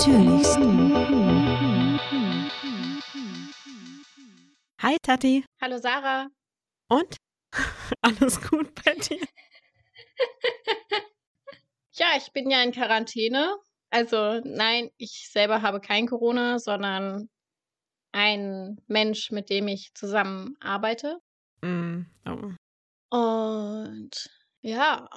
[0.00, 0.56] Natürlichst.
[4.80, 5.44] Hi Tati.
[5.60, 6.28] Hallo Sarah.
[6.88, 7.16] Und?
[8.00, 9.20] Alles gut bei dir?
[11.92, 13.58] ja, ich bin ja in Quarantäne.
[13.90, 17.28] Also nein, ich selber habe kein Corona, sondern
[18.12, 21.18] ein Mensch, mit dem ich zusammen arbeite.
[21.60, 22.54] Mm, oh.
[23.14, 24.30] Und
[24.62, 25.10] ja,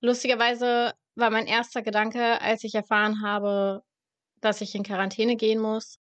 [0.00, 3.82] lustigerweise war mein erster Gedanke, als ich erfahren habe,
[4.44, 5.98] dass ich in Quarantäne gehen muss,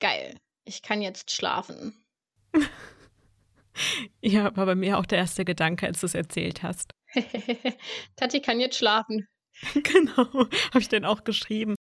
[0.00, 2.04] geil, ich kann jetzt schlafen.
[4.20, 6.92] ja, war bei mir auch der erste Gedanke, als du es erzählt hast.
[8.16, 9.26] Tati kann jetzt schlafen.
[9.74, 11.74] genau, habe ich denn auch geschrieben,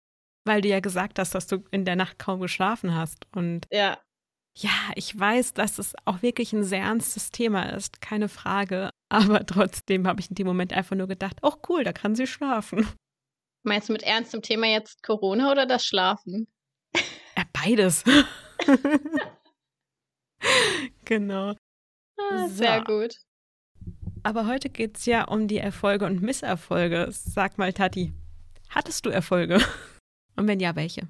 [0.44, 3.26] weil du ja gesagt hast, dass du in der Nacht kaum geschlafen hast.
[3.34, 3.98] Und ja.
[4.56, 8.90] Ja, ich weiß, dass es auch wirklich ein sehr ernstes Thema ist, keine Frage.
[9.08, 12.28] Aber trotzdem habe ich in dem Moment einfach nur gedacht, oh cool, da kann sie
[12.28, 12.86] schlafen.
[13.64, 16.46] Meinst du mit ernstem Thema jetzt Corona oder das Schlafen?
[17.36, 18.04] Ja, beides.
[21.06, 21.54] genau.
[22.18, 22.84] Ah, sehr so.
[22.84, 23.16] gut.
[24.22, 27.08] Aber heute geht es ja um die Erfolge und Misserfolge.
[27.10, 28.12] Sag mal, Tati,
[28.68, 29.58] hattest du Erfolge?
[30.36, 31.06] Und wenn ja, welche?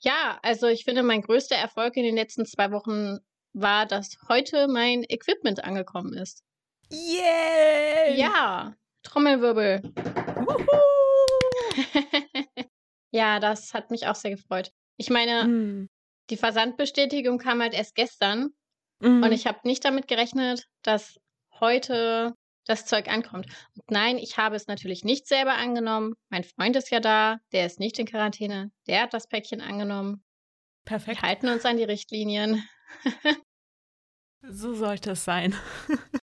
[0.00, 3.18] Ja, also ich finde, mein größter Erfolg in den letzten zwei Wochen
[3.54, 6.44] war, dass heute mein Equipment angekommen ist.
[6.90, 8.16] Yay!
[8.16, 9.82] Ja, Trommelwirbel.
[13.16, 14.70] Ja, das hat mich auch sehr gefreut.
[14.96, 15.88] Ich meine, mm.
[16.30, 18.50] die Versandbestätigung kam halt erst gestern
[19.00, 19.22] mm.
[19.22, 21.18] und ich habe nicht damit gerechnet, dass
[21.58, 22.34] heute
[22.66, 23.46] das Zeug ankommt.
[23.74, 26.14] Und nein, ich habe es natürlich nicht selber angenommen.
[26.30, 30.22] Mein Freund ist ja da, der ist nicht in Quarantäne, der hat das Päckchen angenommen.
[30.84, 31.22] Perfekt.
[31.22, 32.62] Wir halten uns an die Richtlinien.
[34.42, 35.54] so sollte es sein.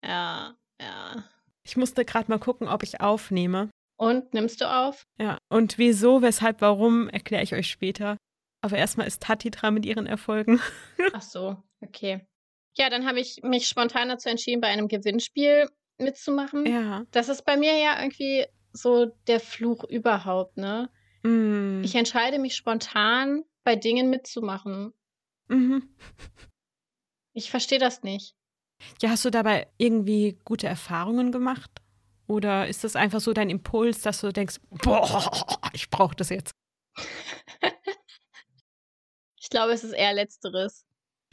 [0.05, 1.25] ja, ja.
[1.65, 3.69] Ich musste gerade mal gucken, ob ich aufnehme.
[3.99, 5.07] Und nimmst du auf?
[5.21, 5.39] Ja.
[5.49, 8.17] Und wieso, weshalb, warum, erkläre ich euch später.
[8.61, 10.61] Aber erstmal ist Tati dran mit ihren Erfolgen.
[11.13, 12.27] Ach so, okay.
[12.77, 16.65] Ja, dann habe ich mich spontan dazu entschieden, bei einem Gewinnspiel mitzumachen.
[16.65, 17.05] Ja.
[17.11, 20.91] Das ist bei mir ja irgendwie so der Fluch überhaupt, ne?
[21.25, 21.83] Mm.
[21.83, 24.95] Ich entscheide mich spontan, bei Dingen mitzumachen.
[25.49, 25.95] Mhm.
[27.35, 28.35] Ich verstehe das nicht.
[29.03, 31.71] Ja, hast du dabei irgendwie gute Erfahrungen gemacht?
[32.29, 36.55] Oder ist das einfach so dein Impuls, dass du denkst, boah, ich brauche das jetzt?
[39.41, 40.85] ich glaube, es ist eher letzteres.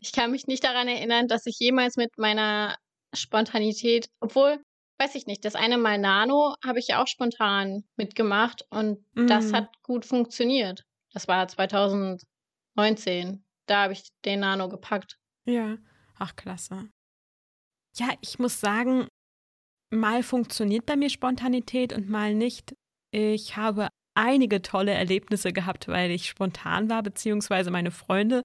[0.00, 2.76] ich kann mich nicht daran erinnern, dass ich jemals mit meiner
[3.12, 4.62] Spontanität, obwohl,
[4.98, 9.26] weiß ich nicht, das eine Mal Nano habe ich ja auch spontan mitgemacht und mm.
[9.26, 9.56] das mhm.
[9.56, 10.84] hat gut funktioniert.
[11.12, 13.44] Das war 2019.
[13.66, 15.18] Da habe ich den Nano gepackt.
[15.44, 15.76] Ja,
[16.18, 16.88] ach klasse.
[17.96, 19.08] Ja, ich muss sagen,
[19.96, 22.74] mal funktioniert bei mir Spontanität und mal nicht.
[23.12, 28.42] Ich habe einige tolle Erlebnisse gehabt, weil ich spontan war, beziehungsweise meine Freunde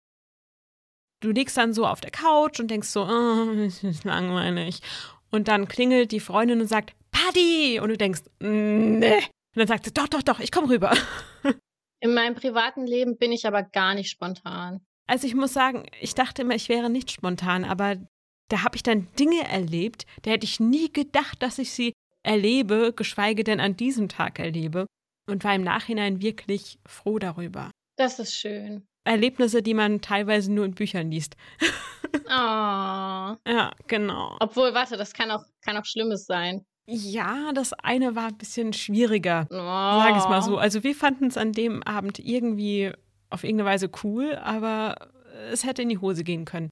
[1.21, 4.81] du liegst dann so auf der Couch und denkst so, oh, das ist langweilig.
[5.29, 7.79] Und dann klingelt die Freundin und sagt, Party!
[7.79, 9.15] Und du denkst, nee.
[9.15, 10.93] Und dann sagt sie, doch, doch, doch, ich komme rüber.
[12.01, 14.81] In meinem privaten Leben bin ich aber gar nicht spontan.
[15.07, 17.97] Also ich muss sagen, ich dachte immer, ich wäre nicht spontan, aber
[18.51, 22.93] da habe ich dann Dinge erlebt, da hätte ich nie gedacht, dass ich sie erlebe,
[22.95, 24.85] geschweige denn an diesem Tag erlebe.
[25.29, 27.71] Und war im Nachhinein wirklich froh darüber.
[27.95, 28.83] Das ist schön.
[29.03, 31.35] Erlebnisse, die man teilweise nur in Büchern liest.
[32.25, 32.27] Oh.
[33.47, 34.35] ja, genau.
[34.39, 36.65] Obwohl, warte, das kann auch, kann auch Schlimmes sein.
[36.87, 39.55] Ja, das eine war ein bisschen schwieriger, oh.
[39.55, 40.57] sag es mal so.
[40.57, 42.91] Also wir fanden es an dem Abend irgendwie
[43.29, 44.95] auf irgendeine Weise cool, aber
[45.51, 46.69] es hätte in die Hose gehen können.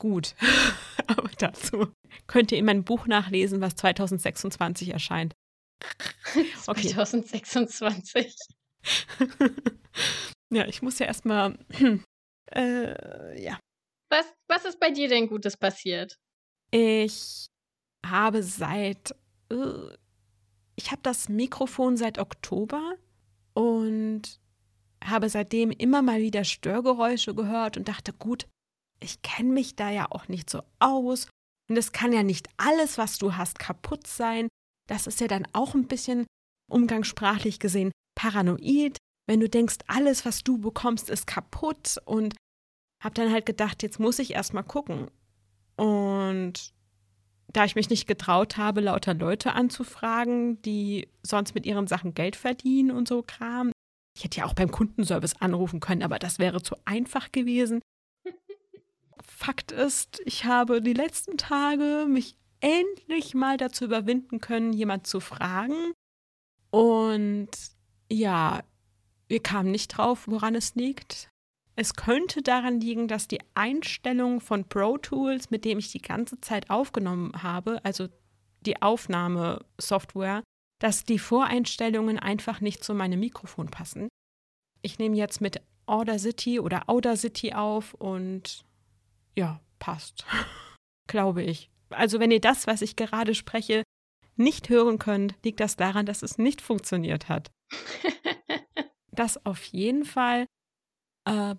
[0.00, 0.34] Gut,
[1.06, 1.92] aber dazu
[2.26, 5.34] könnt ihr in meinem Buch nachlesen, was 2026 erscheint.
[6.66, 6.88] Okay.
[6.88, 8.36] 2026.
[10.52, 11.56] Ja, ich muss ja erstmal.
[12.52, 13.60] Äh, ja.
[14.08, 16.16] Was, was ist bei dir denn Gutes passiert?
[16.72, 17.46] Ich
[18.04, 19.14] habe seit.
[19.52, 19.88] Uh,
[20.74, 22.96] ich habe das Mikrofon seit Oktober
[23.54, 24.40] und
[25.04, 28.48] habe seitdem immer mal wieder Störgeräusche gehört und dachte, gut,
[29.00, 31.28] ich kenne mich da ja auch nicht so aus
[31.68, 34.48] und es kann ja nicht alles, was du hast, kaputt sein.
[34.88, 36.26] Das ist ja dann auch ein bisschen
[36.70, 38.98] umgangssprachlich gesehen paranoid
[39.30, 42.34] wenn du denkst, alles, was du bekommst, ist kaputt und
[43.00, 45.08] habe dann halt gedacht, jetzt muss ich erstmal gucken.
[45.76, 46.74] Und
[47.52, 52.34] da ich mich nicht getraut habe, lauter Leute anzufragen, die sonst mit ihren Sachen Geld
[52.34, 53.70] verdienen und so Kram.
[54.18, 57.80] Ich hätte ja auch beim Kundenservice anrufen können, aber das wäre zu einfach gewesen.
[59.42, 65.18] Fakt ist, ich habe die letzten Tage mich endlich mal dazu überwinden können, jemand zu
[65.18, 65.94] fragen.
[66.70, 67.48] Und
[68.12, 68.62] ja,
[69.30, 71.28] Wir kamen nicht drauf, woran es liegt.
[71.76, 76.40] Es könnte daran liegen, dass die Einstellung von Pro Tools, mit dem ich die ganze
[76.40, 78.08] Zeit aufgenommen habe, also
[78.66, 80.42] die Aufnahmesoftware,
[80.80, 84.08] dass die Voreinstellungen einfach nicht zu meinem Mikrofon passen.
[84.82, 88.64] Ich nehme jetzt mit Audacity oder Audacity auf und
[89.36, 90.24] ja, passt.
[91.06, 91.70] Glaube ich.
[91.90, 93.82] Also wenn ihr das, was ich gerade spreche,
[94.36, 97.50] nicht hören könnt, liegt das daran, dass es nicht funktioniert hat.
[99.12, 100.46] das auf jeden Fall.
[101.24, 101.56] Äh,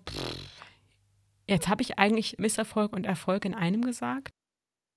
[1.48, 4.32] jetzt habe ich eigentlich Misserfolg und Erfolg in einem gesagt.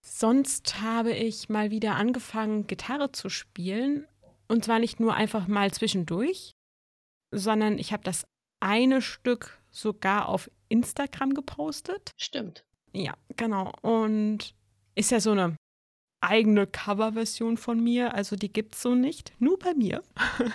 [0.04, 4.07] Sonst habe ich mal wieder angefangen, Gitarre zu spielen.
[4.48, 6.51] Und zwar nicht nur einfach mal zwischendurch,
[7.31, 8.25] sondern ich habe das
[8.60, 12.12] eine Stück sogar auf Instagram gepostet.
[12.17, 12.65] Stimmt.
[12.94, 13.71] Ja, genau.
[13.81, 14.56] Und
[14.95, 15.57] ist ja so eine
[16.21, 20.03] eigene Coverversion von mir, also die gibt es so nicht, nur bei mir.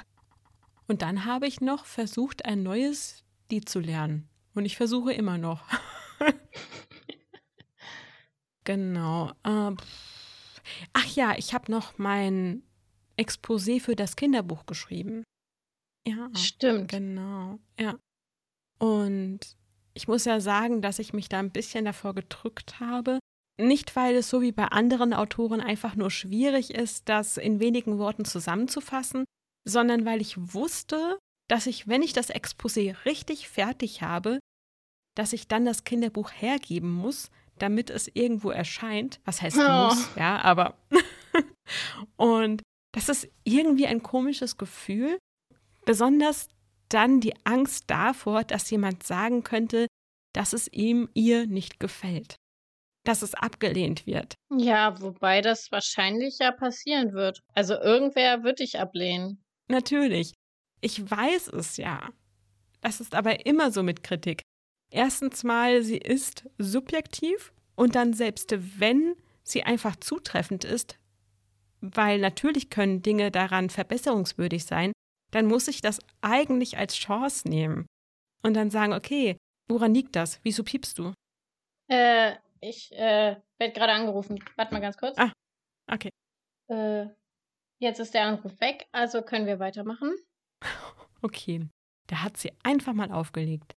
[0.89, 4.29] Und dann habe ich noch versucht, ein neues Lied zu lernen.
[4.55, 5.63] Und ich versuche immer noch.
[8.65, 9.31] genau.
[9.45, 9.77] Äh,
[10.93, 12.65] ach ja, ich habe noch mein
[13.17, 15.23] Exposé für das Kinderbuch geschrieben.
[16.07, 16.29] Ja.
[16.35, 16.91] Stimmt.
[16.91, 17.61] Genau.
[17.79, 17.97] Ja.
[18.79, 19.57] Und
[19.95, 23.19] ich muss ja sagen, dass ich mich da ein bisschen davor gedrückt habe.
[23.61, 27.99] Nicht, weil es so wie bei anderen Autoren einfach nur schwierig ist, das in wenigen
[27.99, 29.25] Worten zusammenzufassen,
[29.69, 34.39] sondern weil ich wusste, dass ich, wenn ich das Exposé richtig fertig habe,
[35.17, 39.21] dass ich dann das Kinderbuch hergeben muss, damit es irgendwo erscheint.
[39.25, 39.85] Was heißt oh.
[39.85, 40.79] muss, ja, aber.
[42.17, 42.63] und
[42.93, 45.19] das ist irgendwie ein komisches Gefühl,
[45.85, 46.49] besonders
[46.93, 49.87] dann die Angst davor, dass jemand sagen könnte,
[50.33, 52.37] dass es ihm ihr nicht gefällt,
[53.05, 54.35] dass es abgelehnt wird.
[54.57, 57.41] Ja, wobei das wahrscheinlich ja passieren wird.
[57.55, 59.43] Also irgendwer wird dich ablehnen.
[59.69, 60.35] Natürlich.
[60.81, 62.11] Ich weiß es ja.
[62.81, 64.43] Das ist aber immer so mit Kritik.
[64.91, 70.99] Erstens mal, sie ist subjektiv und dann selbst wenn sie einfach zutreffend ist,
[71.81, 74.93] weil natürlich können Dinge daran verbesserungswürdig sein,
[75.31, 77.87] dann muss ich das eigentlich als Chance nehmen
[78.43, 79.37] und dann sagen, okay,
[79.69, 80.41] woran liegt das?
[80.43, 81.13] Wieso piepst du?
[81.89, 84.43] Äh, ich äh, werde gerade angerufen.
[84.57, 85.17] Warte mal ganz kurz.
[85.19, 85.33] Ah,
[85.91, 86.11] okay.
[86.69, 87.07] Äh,
[87.79, 90.15] jetzt ist der Anruf weg, also können wir weitermachen.
[91.23, 91.69] Okay,
[92.07, 93.75] da hat sie einfach mal aufgelegt.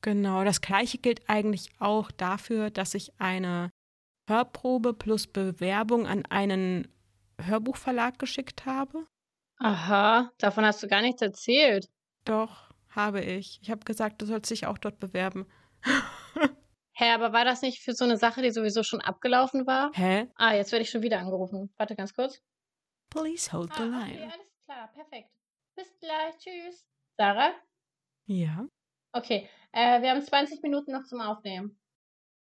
[0.00, 3.70] Genau, das gleiche gilt eigentlich auch dafür, dass ich eine
[4.26, 6.88] Hörprobe plus Bewerbung an einen
[7.38, 9.06] Hörbuchverlag geschickt habe.
[9.62, 11.88] Aha, davon hast du gar nichts erzählt.
[12.24, 13.60] Doch, habe ich.
[13.62, 15.46] Ich habe gesagt, du sollst dich auch dort bewerben.
[16.94, 19.92] Hä, aber war das nicht für so eine Sache, die sowieso schon abgelaufen war?
[19.94, 20.26] Hä?
[20.34, 21.72] Ah, jetzt werde ich schon wieder angerufen.
[21.76, 22.42] Warte ganz kurz.
[23.08, 24.14] Please hold the ah, line.
[24.14, 25.30] Okay, alles klar, perfekt.
[25.76, 26.84] Bis gleich, tschüss.
[27.16, 27.52] Sarah?
[28.26, 28.66] Ja.
[29.12, 31.78] Okay, äh, wir haben 20 Minuten noch zum Aufnehmen.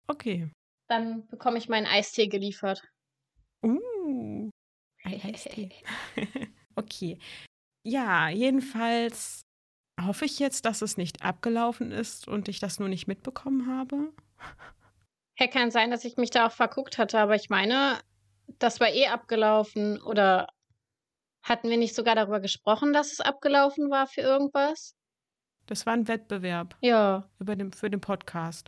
[0.05, 0.51] Okay.
[0.87, 2.83] Dann bekomme ich meinen Eistee geliefert.
[3.63, 4.51] Uh,
[5.03, 5.71] ein Eistee.
[6.79, 7.19] Okay.
[7.83, 9.41] Ja, jedenfalls
[10.01, 14.13] hoffe ich jetzt, dass es nicht abgelaufen ist und ich das nur nicht mitbekommen habe.
[15.37, 17.99] Ja, kann sein, dass ich mich da auch verguckt hatte, aber ich meine,
[18.59, 20.01] das war eh abgelaufen.
[20.01, 20.47] Oder
[21.43, 24.95] hatten wir nicht sogar darüber gesprochen, dass es abgelaufen war für irgendwas?
[25.65, 26.77] Das war ein Wettbewerb.
[26.81, 27.29] Ja.
[27.39, 28.67] Über den, für den Podcast.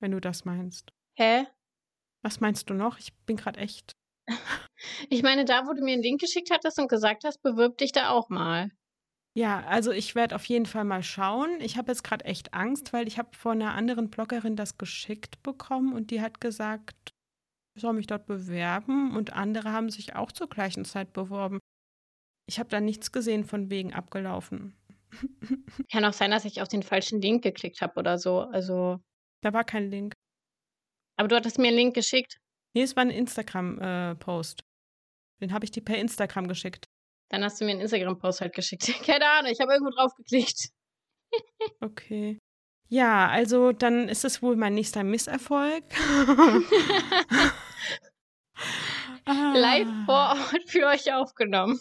[0.00, 0.92] Wenn du das meinst.
[1.16, 1.46] Hä?
[2.22, 2.98] Was meinst du noch?
[2.98, 3.92] Ich bin gerade echt.
[5.08, 7.92] Ich meine, da, wo du mir einen Link geschickt hattest und gesagt hast, bewirb dich
[7.92, 8.70] da auch mal.
[9.36, 11.60] Ja, also ich werde auf jeden Fall mal schauen.
[11.60, 15.42] Ich habe jetzt gerade echt Angst, weil ich habe von einer anderen Bloggerin das geschickt
[15.42, 17.12] bekommen und die hat gesagt,
[17.74, 21.58] ich soll mich dort bewerben und andere haben sich auch zur gleichen Zeit beworben.
[22.48, 24.74] Ich habe da nichts gesehen von wegen abgelaufen.
[25.92, 28.40] Kann auch sein, dass ich auf den falschen Link geklickt habe oder so.
[28.40, 29.00] Also.
[29.42, 30.14] Da war kein Link.
[31.18, 32.38] Aber du hattest mir einen Link geschickt.
[32.74, 34.62] Nee, es war ein Instagram-Post.
[35.40, 36.86] Den habe ich dir per Instagram geschickt.
[37.28, 38.86] Dann hast du mir einen Instagram-Post halt geschickt.
[39.06, 40.70] Keine Ahnung, ich habe irgendwo drauf geklickt.
[41.80, 42.38] okay.
[42.88, 45.84] Ja, also dann ist es wohl mein nächster Misserfolg.
[49.26, 51.80] Live vor Ort für euch aufgenommen.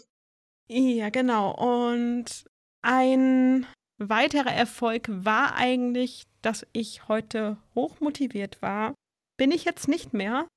[0.67, 1.51] Ja, genau.
[1.51, 2.45] Und
[2.81, 8.95] ein weiterer Erfolg war eigentlich, dass ich heute hochmotiviert war.
[9.37, 10.47] Bin ich jetzt nicht mehr,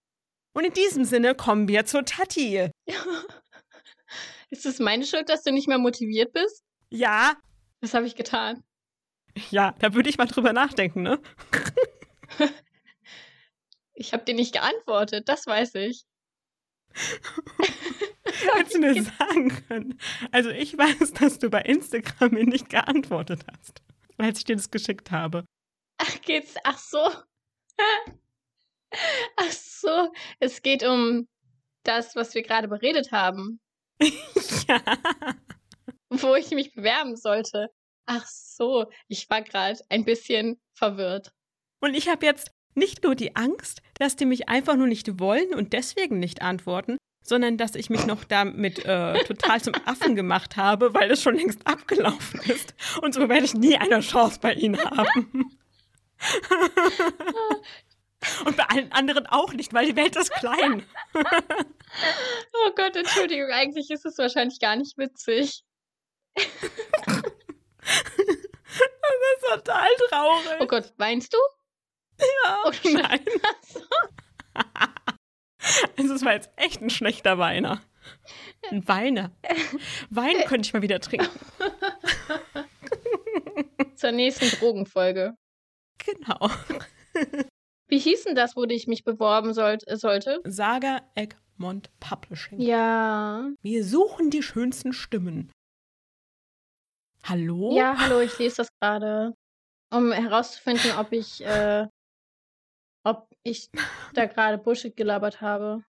[0.58, 2.68] und in diesem Sinne kommen wir zur Tati.
[4.50, 6.64] Ist es meine Schuld, dass du nicht mehr motiviert bist?
[6.90, 7.36] Ja.
[7.80, 8.64] Was habe ich getan?
[9.50, 11.20] Ja, da würde ich mal drüber nachdenken, ne?
[13.94, 16.02] ich habe dir nicht geantwortet, das weiß ich.
[18.56, 20.00] Hättest du mir sagen können.
[20.32, 23.80] Also ich weiß, dass du bei Instagram mir nicht geantwortet hast,
[24.16, 25.44] als ich dir das geschickt habe.
[25.98, 26.56] Ach, geht's?
[26.64, 27.08] Ach so.
[29.36, 30.12] Ach so.
[30.40, 31.28] Es geht um
[31.84, 33.60] das, was wir gerade beredet haben.
[34.00, 34.82] ja.
[36.10, 37.68] Wo ich mich bewerben sollte.
[38.06, 38.86] Ach so.
[39.08, 41.32] Ich war gerade ein bisschen verwirrt.
[41.80, 45.54] Und ich habe jetzt nicht nur die Angst, dass die mich einfach nur nicht wollen
[45.54, 50.56] und deswegen nicht antworten, sondern dass ich mich noch damit äh, total zum Affen gemacht
[50.56, 52.74] habe, weil es schon längst abgelaufen ist.
[53.02, 55.52] Und so werde ich nie eine Chance bei ihnen haben.
[58.44, 60.84] und bei allen anderen auch nicht, weil die Welt ist klein.
[61.14, 65.64] oh Gott, Entschuldigung, eigentlich ist es wahrscheinlich gar nicht witzig.
[66.34, 66.46] das
[69.36, 70.56] ist total traurig.
[70.60, 71.38] Oh Gott, weinst du?
[72.20, 72.64] Ja.
[72.64, 73.24] Oh, nein.
[75.96, 77.80] Also es war jetzt echt ein schlechter Weiner.
[78.70, 79.30] Ein Weiner.
[80.10, 81.28] Wein könnte ich mal wieder trinken.
[83.94, 85.36] Zur nächsten Drogenfolge.
[85.98, 86.50] Genau.
[87.88, 90.40] Wie hieß denn das, wo ich mich beworben soll sollte?
[90.44, 92.60] Saga Egmont Publishing.
[92.60, 93.48] Ja.
[93.62, 95.50] Wir suchen die schönsten Stimmen.
[97.24, 97.74] Hallo?
[97.74, 99.32] Ja, hallo, ich lese das gerade.
[99.90, 101.86] Um herauszufinden, ob ich, äh,
[103.04, 103.70] ob ich
[104.12, 105.82] da gerade Bullshit gelabert habe.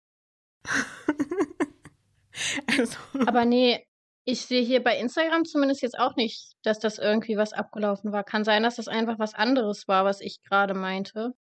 [2.78, 2.98] also.
[3.26, 3.86] Aber nee,
[4.24, 8.24] ich sehe hier bei Instagram zumindest jetzt auch nicht, dass das irgendwie was abgelaufen war.
[8.24, 11.34] Kann sein, dass das einfach was anderes war, was ich gerade meinte.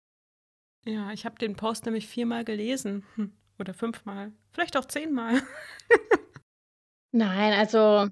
[0.85, 3.05] Ja, ich habe den Post nämlich viermal gelesen.
[3.15, 3.33] Hm.
[3.59, 4.31] Oder fünfmal.
[4.51, 5.41] Vielleicht auch zehnmal.
[7.11, 8.07] Nein, also.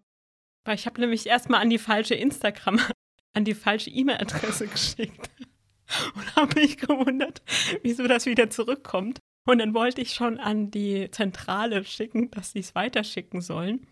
[0.65, 2.79] Weil ich habe nämlich erstmal an die falsche Instagram,
[3.33, 5.29] an die falsche E-Mail-Adresse geschickt.
[6.15, 7.41] Und habe mich gewundert,
[7.81, 9.19] wieso das wieder zurückkommt.
[9.45, 13.87] Und dann wollte ich schon an die Zentrale schicken, dass sie es weiterschicken sollen.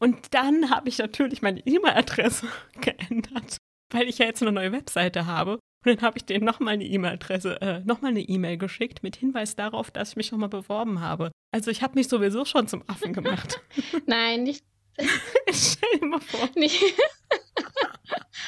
[0.00, 2.48] Und dann habe ich natürlich meine E-Mail-Adresse
[2.80, 3.58] geändert,
[3.90, 5.58] weil ich ja jetzt eine neue Webseite habe.
[5.84, 9.54] Und dann habe ich denen nochmal eine E-Mail-Adresse, äh, nochmal eine E-Mail geschickt mit Hinweis
[9.54, 11.30] darauf, dass ich mich nochmal beworben habe.
[11.52, 13.60] Also ich habe mich sowieso schon zum Affen gemacht.
[14.06, 14.64] Nein, nicht.
[15.52, 16.48] Stell dir mal vor.
[16.56, 16.82] Nicht.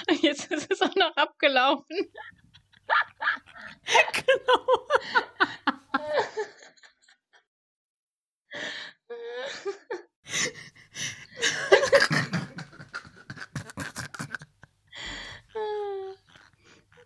[0.09, 2.11] Und jetzt ist es auch noch abgelaufen.
[4.12, 4.87] genau.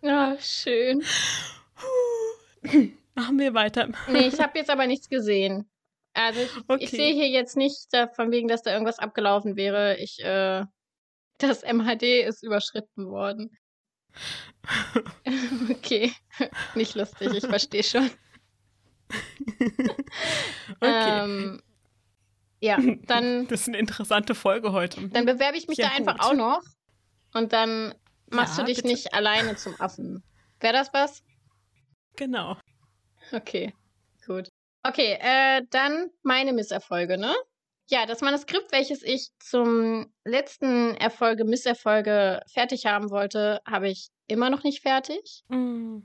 [0.01, 1.03] Ja, schön.
[3.15, 3.89] Machen wir weiter.
[4.07, 5.69] Nee, ich habe jetzt aber nichts gesehen.
[6.13, 6.83] Also ich, Okay.
[6.83, 9.97] ich sehe hier jetzt nicht von wegen, dass da irgendwas abgelaufen wäre.
[9.97, 10.65] Ich, äh,
[11.37, 13.57] das MHD ist überschritten worden.
[15.69, 16.11] okay,
[16.75, 18.09] nicht lustig, ich verstehe schon.
[20.79, 21.23] Okay.
[21.23, 21.61] Ähm,
[22.61, 25.07] ja, dann, das ist eine interessante Folge heute.
[25.09, 26.23] dann bewerbe ich mich Ja, da einfach gut.
[26.25, 26.61] auch noch.
[27.33, 27.93] Und dann
[28.31, 28.87] machst Ja, du dich bitte.
[28.89, 30.23] nicht alleine zum Affen.
[30.59, 31.23] Wäre das was?
[32.15, 32.57] Genau.
[33.31, 33.73] Okay,
[34.25, 34.49] gut.
[34.83, 37.33] Okay, äh, dann meine Misserfolge, ne?
[37.89, 44.49] Ja, das Manuskript, welches ich zum letzten Erfolge, Misserfolge fertig haben wollte, habe ich immer
[44.49, 45.43] noch nicht fertig.
[45.49, 45.99] Mm.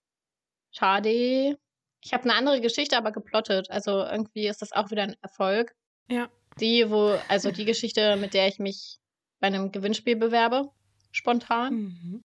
[0.72, 1.56] Schade.
[2.02, 3.70] Ich habe eine andere Geschichte aber geplottet.
[3.70, 5.74] Also irgendwie ist das auch wieder ein Erfolg.
[6.08, 6.28] Ja.
[6.60, 8.98] Die, wo, also die Geschichte, mit der ich mich
[9.40, 10.70] bei einem Gewinnspiel bewerbe.
[11.16, 11.74] Spontan.
[11.74, 12.24] Mhm.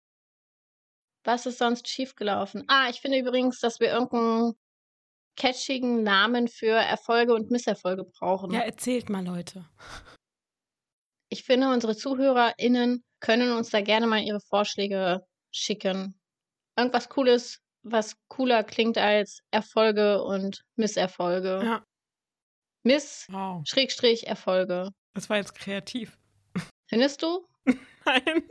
[1.24, 2.64] Was ist sonst schiefgelaufen?
[2.68, 4.54] Ah, ich finde übrigens, dass wir irgendeinen
[5.36, 8.52] catchigen Namen für Erfolge und Misserfolge brauchen.
[8.52, 9.68] Ja, erzählt mal, Leute.
[11.28, 16.18] Ich finde, unsere ZuhörerInnen können uns da gerne mal ihre Vorschläge schicken.
[16.76, 21.60] Irgendwas Cooles, was cooler klingt als Erfolge und Misserfolge.
[21.64, 21.84] Ja.
[22.82, 23.62] Miss, Wow.
[23.66, 24.90] Schrägstrich, Erfolge.
[25.14, 26.18] Das war jetzt kreativ.
[26.88, 27.46] Findest du?
[28.04, 28.42] Nein.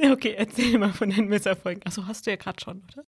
[0.00, 1.82] Okay, erzähl mal von den Misserfolgen.
[1.86, 3.04] Achso, hast du ja gerade schon, oder?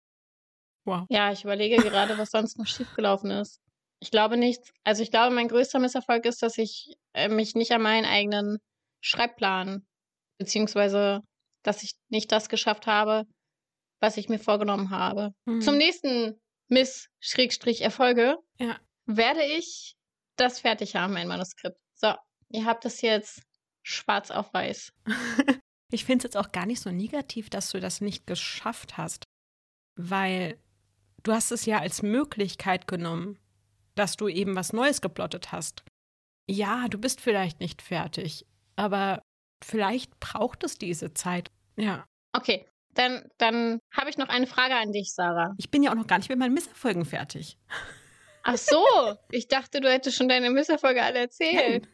[0.86, 1.06] Wow.
[1.10, 3.60] Ja, ich überlege gerade, was sonst noch schiefgelaufen ist.
[4.00, 4.72] Ich glaube nichts.
[4.84, 8.58] Also ich glaube, mein größter Misserfolg ist, dass ich äh, mich nicht an meinen eigenen
[9.00, 9.86] Schreibplan,
[10.40, 11.22] beziehungsweise,
[11.64, 13.26] dass ich nicht das geschafft habe,
[14.00, 15.34] was ich mir vorgenommen habe.
[15.48, 15.62] Hm.
[15.62, 16.40] Zum nächsten
[16.70, 18.80] Miss-Erfolge Ja.
[19.06, 19.94] werde ich
[20.36, 21.78] das fertig haben, mein Manuskript.
[21.94, 22.16] So,
[22.54, 23.42] ihr habt das jetzt
[23.84, 24.94] schwarz auf weiß.
[25.94, 29.26] Ich finde es jetzt auch gar nicht so negativ, dass du das nicht geschafft hast,
[29.98, 30.58] weil
[31.24, 33.38] du hast es ja als Möglichkeit genommen,
[33.96, 35.84] dass du eben was Neues geplottet hast.
[36.50, 38.46] Ja, du bist vielleicht nicht fertig,
[38.78, 39.22] aber
[39.62, 41.52] vielleicht braucht es diese Zeit.
[41.76, 42.06] Ja.
[42.32, 45.54] Okay, Dann, dann habe ich noch eine Frage an dich, Sarah.
[45.58, 47.58] Ich bin ja auch noch gar nicht mit meinen Misserfolgen fertig.
[48.44, 48.86] Ach so,
[49.30, 51.88] ich dachte, du hättest schon deine Misserfolge alle erzählt.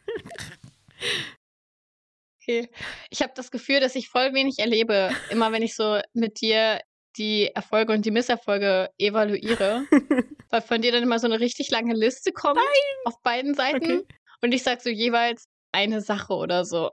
[2.40, 2.70] Okay.
[3.10, 6.80] Ich habe das Gefühl, dass ich voll wenig erlebe, immer wenn ich so mit dir
[7.18, 9.84] die Erfolge und die Misserfolge evaluiere.
[10.50, 13.04] weil von dir dann immer so eine richtig lange Liste kommt Nein.
[13.04, 13.84] auf beiden Seiten.
[13.84, 14.06] Okay.
[14.42, 16.90] Und ich sage so jeweils eine Sache oder so.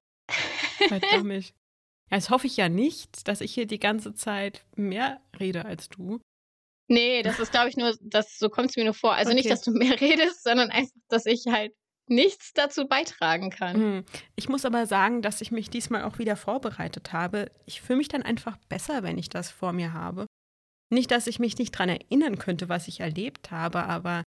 [0.87, 1.53] Verdammt.
[2.11, 5.89] Ja, das hoffe ich ja nicht, dass ich hier die ganze Zeit mehr rede als
[5.89, 6.19] du.
[6.87, 9.13] Nee, das ist, glaube ich, nur, das, so kommt es mir nur vor.
[9.13, 9.37] Also okay.
[9.37, 11.73] nicht, dass du mehr redest, sondern einfach, dass ich halt
[12.07, 13.75] nichts dazu beitragen kann.
[13.75, 14.05] Hm.
[14.35, 17.51] Ich muss aber sagen, dass ich mich diesmal auch wieder vorbereitet habe.
[17.65, 20.27] Ich fühle mich dann einfach besser, wenn ich das vor mir habe.
[20.91, 24.23] Nicht, dass ich mich nicht daran erinnern könnte, was ich erlebt habe, aber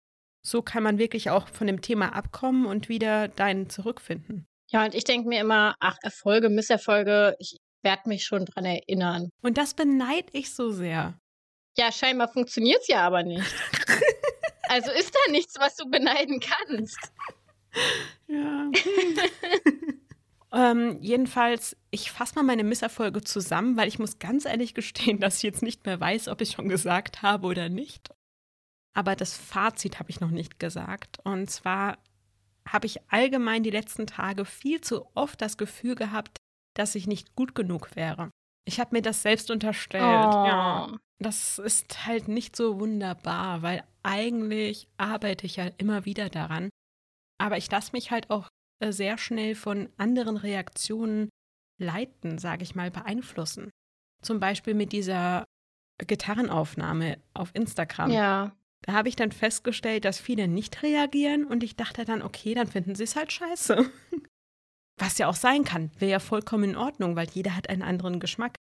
[0.45, 4.45] so kann man wirklich auch von dem Thema abkommen und wieder deinen zurückfinden.
[4.71, 9.31] Ja, und ich denke mir immer, ach, Erfolge, Misserfolge, ich werde mich schon dran erinnern.
[9.43, 11.19] Und das beneide ich so sehr.
[11.77, 13.43] Ja, scheinbar funktioniert es ja aber nicht.
[14.69, 17.13] also ist da nichts, was du beneiden kannst.
[18.27, 18.71] Ja.
[20.73, 25.39] ähm, jedenfalls, ich fasse mal meine Misserfolge zusammen, weil ich muss ganz ehrlich gestehen, dass
[25.39, 28.11] ich jetzt nicht mehr weiß, ob ich schon gesagt habe oder nicht.
[28.95, 31.19] Aber das Fazit habe ich noch nicht gesagt.
[31.25, 31.99] Und zwar
[32.69, 36.39] habe ich allgemein die letzten Tage viel zu oft das Gefühl gehabt,
[36.75, 38.31] dass ich nicht gut genug wäre.
[38.65, 40.03] Ich habe mir das selbst unterstellt.
[40.03, 40.47] Oh.
[40.47, 46.71] Ja, das ist halt nicht so wunderbar, weil eigentlich arbeite ich ja immer wieder daran.
[47.39, 48.49] Aber ich lasse mich halt auch
[48.81, 51.29] äh, sehr schnell von anderen Reaktionen
[51.79, 53.71] leiten, sage ich mal, beeinflussen.
[54.23, 55.45] Zum Beispiel mit dieser
[55.99, 58.11] Gitarrenaufnahme auf Instagram.
[58.11, 58.57] Ja.
[58.83, 62.67] Da habe ich dann festgestellt, dass viele nicht reagieren und ich dachte dann, okay, dann
[62.67, 63.91] finden sie es halt scheiße.
[64.99, 68.21] Was ja auch sein kann, wäre ja vollkommen in Ordnung, weil jeder hat einen anderen
[68.21, 68.55] Geschmack.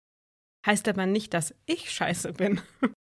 [0.65, 2.61] Heißt aber nicht, dass ich scheiße bin.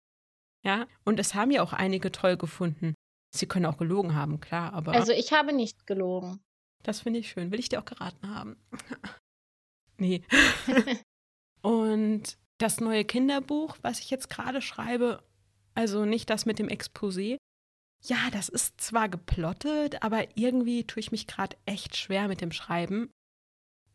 [0.64, 2.94] ja, und es haben ja auch einige toll gefunden.
[3.34, 4.92] Sie können auch gelogen haben, klar, aber.
[4.92, 6.40] Also ich habe nicht gelogen.
[6.82, 7.50] Das finde ich schön.
[7.50, 8.56] Will ich dir auch geraten haben?
[9.98, 10.22] nee.
[11.62, 15.22] und das neue Kinderbuch, was ich jetzt gerade schreibe,
[15.74, 17.36] also nicht das mit dem Exposé.
[18.02, 22.52] Ja, das ist zwar geplottet, aber irgendwie tue ich mich gerade echt schwer mit dem
[22.52, 23.10] Schreiben.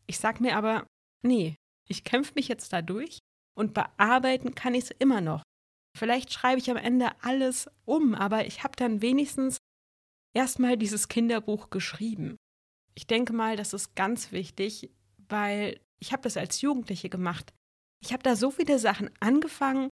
[0.06, 0.86] Ich sag mir aber,
[1.22, 1.56] nee,
[1.88, 3.20] ich kämpfe mich jetzt da durch
[3.54, 5.42] und bearbeiten kann ich es immer noch.
[5.96, 9.58] Vielleicht schreibe ich am Ende alles um, aber ich habe dann wenigstens
[10.34, 12.36] erstmal dieses Kinderbuch geschrieben.
[12.94, 14.90] Ich denke mal, das ist ganz wichtig,
[15.28, 17.52] weil ich habe das als Jugendliche gemacht.
[18.02, 19.90] Ich habe da so viele Sachen angefangen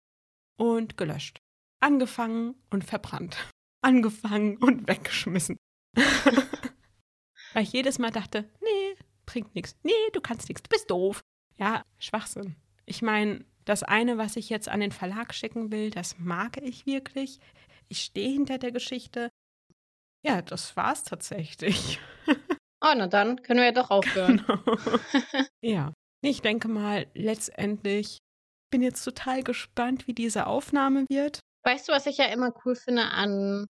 [0.58, 1.40] und gelöscht
[1.80, 3.38] angefangen und verbrannt.
[3.82, 5.56] Angefangen und weggeschmissen.
[7.54, 9.76] Weil ich jedes Mal dachte, nee, bringt nichts.
[9.84, 11.22] Nee, du kannst nichts, du bist doof.
[11.58, 12.56] Ja, Schwachsinn.
[12.88, 16.86] Ich meine, das eine, was ich jetzt an den Verlag schicken will, das mag ich
[16.86, 17.40] wirklich.
[17.90, 19.30] Ich stehe hinter der Geschichte.
[20.26, 22.00] Ja, das war's tatsächlich.
[22.82, 24.44] Oh, na dann können wir ja doch aufhören.
[24.48, 24.78] Genau.
[25.62, 28.18] ja, ich denke mal, letztendlich
[28.72, 31.40] bin jetzt total gespannt, wie diese Aufnahme wird.
[31.66, 33.66] Weißt du, was ich ja immer cool finde an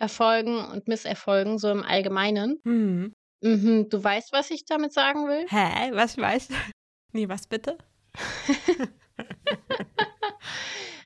[0.00, 2.60] Erfolgen und Misserfolgen, so im Allgemeinen?
[2.64, 3.12] Mhm.
[3.44, 5.46] Mhm, du weißt, was ich damit sagen will?
[5.48, 5.90] Hä?
[5.92, 6.54] Was weißt du?
[7.14, 7.76] Nee, was bitte?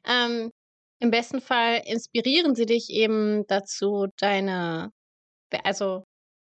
[0.04, 0.50] ähm,
[0.98, 4.92] Im besten Fall inspirieren sie dich eben dazu, deine,
[5.64, 6.04] also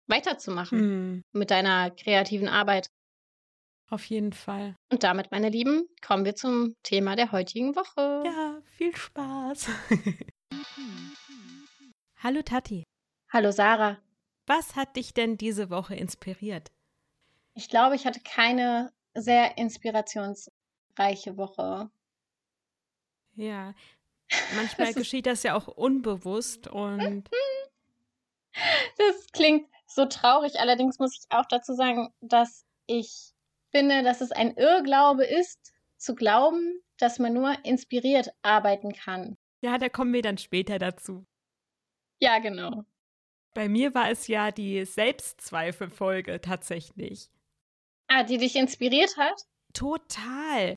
[0.08, 1.24] weiterzumachen mhm.
[1.34, 2.88] mit deiner kreativen Arbeit.
[3.90, 4.76] Auf jeden Fall.
[4.92, 8.24] Und damit, meine Lieben, kommen wir zum Thema der heutigen Woche.
[8.26, 9.70] Ja, viel Spaß.
[12.18, 12.84] Hallo Tati.
[13.32, 14.00] Hallo Sarah.
[14.46, 16.72] Was hat dich denn diese Woche inspiriert?
[17.54, 21.90] Ich glaube, ich hatte keine sehr inspirationsreiche Woche.
[23.36, 23.74] Ja,
[24.56, 27.30] manchmal geschieht das ja auch unbewusst und.
[28.98, 30.60] Das klingt so traurig.
[30.60, 33.36] Allerdings muss ich auch dazu sagen, dass ich
[33.70, 39.38] finde, dass es ein Irrglaube ist, zu glauben, dass man nur inspiriert arbeiten kann.
[39.62, 41.28] Ja, da kommen wir dann später dazu.
[42.20, 42.84] Ja, genau.
[43.54, 47.30] Bei mir war es ja die Selbstzweifelfolge tatsächlich.
[48.08, 49.44] Ah, die dich inspiriert hat?
[49.74, 50.76] Total.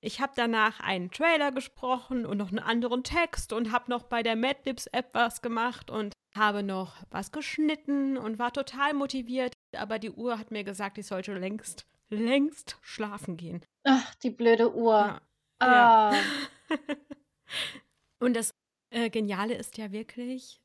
[0.00, 4.22] Ich habe danach einen Trailer gesprochen und noch einen anderen Text und habe noch bei
[4.22, 9.54] der Madlibs App was gemacht und habe noch was geschnitten und war total motiviert.
[9.76, 13.64] Aber die Uhr hat mir gesagt, ich sollte längst längst schlafen gehen.
[13.84, 15.20] Ach, die blöde Uhr.
[15.60, 16.10] Ja.
[16.10, 16.14] Ah.
[16.14, 16.76] Ja.
[18.20, 18.50] Und das
[18.90, 20.60] äh, Geniale ist ja wirklich,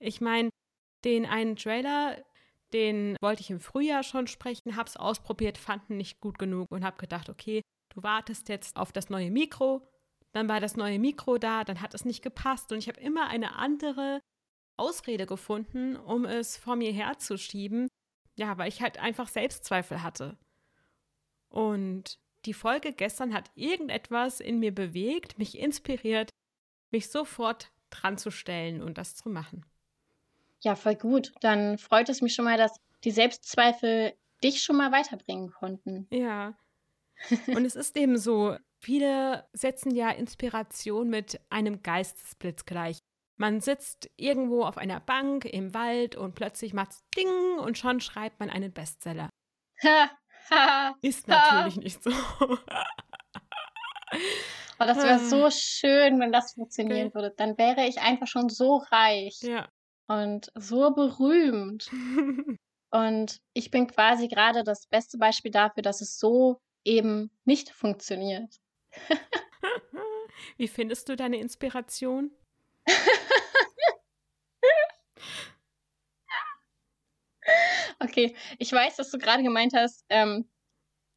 [0.00, 0.50] ich meine,
[1.04, 2.24] den einen Trailer,
[2.74, 6.98] den wollte ich im Frühjahr schon sprechen, hab's ausprobiert, fanden nicht gut genug und hab
[6.98, 7.62] gedacht, okay,
[7.94, 9.88] du wartest jetzt auf das neue Mikro,
[10.32, 13.28] dann war das neue Mikro da, dann hat es nicht gepasst und ich habe immer
[13.28, 14.20] eine andere
[14.76, 17.88] Ausrede gefunden, um es vor mir herzuschieben,
[18.36, 20.36] ja, weil ich halt einfach Selbstzweifel hatte.
[21.48, 26.30] Und die Folge gestern hat irgendetwas in mir bewegt, mich inspiriert,
[26.90, 29.64] mich sofort dran zu stellen und das zu machen.
[30.64, 31.32] Ja, voll gut.
[31.40, 36.08] Dann freut es mich schon mal, dass die Selbstzweifel dich schon mal weiterbringen konnten.
[36.10, 36.56] Ja.
[37.46, 42.98] Und es ist eben so, viele setzen ja Inspiration mit einem Geistesblitz gleich.
[43.36, 48.40] Man sitzt irgendwo auf einer Bank im Wald und plötzlich macht's Ding und schon schreibt
[48.40, 49.28] man einen Bestseller.
[51.02, 52.10] Ist natürlich nicht so.
[52.10, 52.56] oh,
[54.78, 57.34] das wäre so schön, wenn das funktionieren würde.
[57.36, 59.68] Dann wäre ich einfach schon so reich ja.
[60.06, 61.90] Und so berühmt.
[62.90, 68.60] und ich bin quasi gerade das beste Beispiel dafür, dass es so eben nicht funktioniert.
[70.56, 72.30] Wie findest du deine Inspiration?
[78.00, 80.48] okay, ich weiß, dass du gerade gemeint hast, ähm,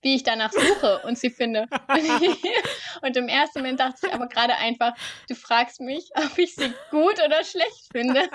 [0.02, 1.68] wie ich danach suche und sie finde.
[3.02, 4.94] und im ersten Moment dachte ich aber gerade einfach,
[5.28, 8.30] du fragst mich, ob ich sie gut oder schlecht finde.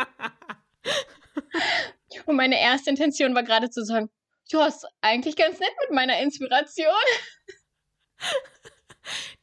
[2.27, 4.11] und meine erste Intention war gerade zu sagen,
[4.49, 6.93] ja, ist eigentlich ganz nett mit meiner Inspiration.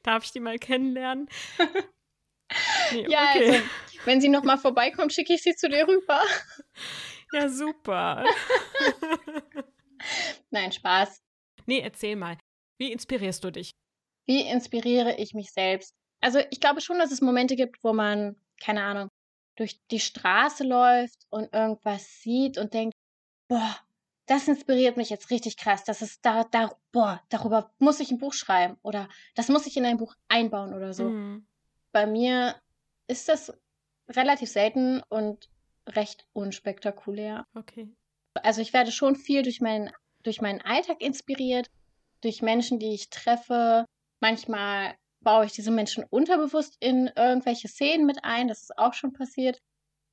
[0.03, 1.29] Darf ich die mal kennenlernen?
[2.91, 3.51] Nee, ja, okay.
[3.51, 3.63] also,
[4.05, 6.21] wenn sie nochmal vorbeikommt, schicke ich sie zu dir rüber.
[7.31, 8.25] Ja, super.
[10.49, 11.21] Nein, Spaß.
[11.69, 12.35] Nee, erzähl mal.
[12.79, 13.75] Wie inspirierst du dich?
[14.25, 15.93] Wie inspiriere ich mich selbst?
[16.19, 19.09] Also, ich glaube schon, dass es Momente gibt, wo man, keine Ahnung,
[19.55, 22.95] durch die Straße läuft und irgendwas sieht und denkt,
[23.47, 23.77] boah,
[24.25, 25.83] das inspiriert mich jetzt richtig krass.
[25.83, 29.77] Das ist da, da, boah, darüber muss ich ein Buch schreiben oder das muss ich
[29.77, 31.09] in ein Buch einbauen oder so.
[31.09, 31.45] Mhm.
[31.91, 32.55] Bei mir
[33.07, 33.53] ist das
[34.09, 35.51] relativ selten und
[35.87, 37.45] recht unspektakulär.
[37.53, 37.87] Okay.
[38.41, 39.91] Also ich werde schon viel durch meinen,
[40.23, 41.69] durch meinen Alltag inspiriert,
[42.21, 43.85] durch Menschen, die ich treffe.
[44.19, 48.47] Manchmal baue ich diese Menschen unterbewusst in irgendwelche Szenen mit ein.
[48.47, 49.59] Das ist auch schon passiert.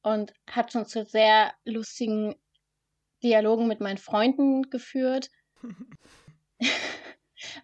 [0.02, 2.36] Und hat schon zu sehr lustigen
[3.22, 5.30] Dialogen mit meinen Freunden geführt.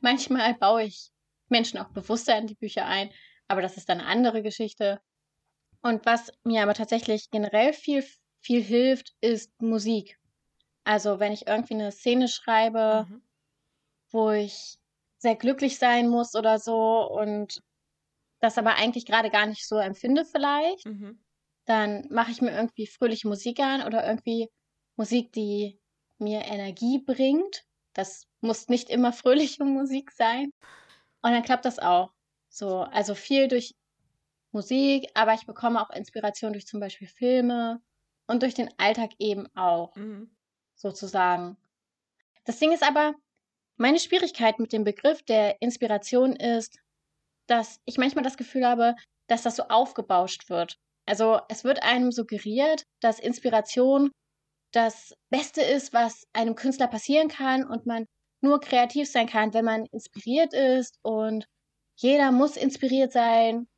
[0.00, 1.10] Manchmal baue ich
[1.48, 3.10] Menschen auch bewusster in die Bücher ein,
[3.46, 5.00] aber das ist dann eine andere Geschichte.
[5.82, 8.04] Und was mir aber tatsächlich generell viel,
[8.40, 10.18] viel hilft, ist Musik.
[10.84, 13.22] Also wenn ich irgendwie eine Szene schreibe, mhm.
[14.10, 14.78] wo ich
[15.18, 17.62] sehr glücklich sein muss oder so und
[18.40, 21.22] das aber eigentlich gerade gar nicht so empfinde vielleicht, mhm.
[21.64, 24.48] dann mache ich mir irgendwie fröhliche Musik an oder irgendwie
[24.96, 25.78] Musik, die
[26.18, 27.64] mir Energie bringt.
[27.94, 30.52] Das muss nicht immer fröhliche Musik sein.
[31.22, 32.12] Und dann klappt das auch.
[32.48, 33.74] So, also viel durch
[34.50, 37.80] Musik, aber ich bekomme auch Inspiration durch zum Beispiel Filme
[38.26, 40.30] und durch den Alltag eben auch, mhm.
[40.82, 41.56] Sozusagen.
[42.44, 43.14] Das Ding ist aber,
[43.76, 46.78] meine Schwierigkeit mit dem Begriff der Inspiration ist,
[47.46, 48.94] dass ich manchmal das Gefühl habe,
[49.28, 50.76] dass das so aufgebauscht wird.
[51.06, 54.10] Also es wird einem suggeriert, dass Inspiration
[54.72, 58.06] das Beste ist, was einem Künstler passieren kann und man
[58.40, 61.46] nur kreativ sein kann, wenn man inspiriert ist und
[61.96, 63.68] jeder muss inspiriert sein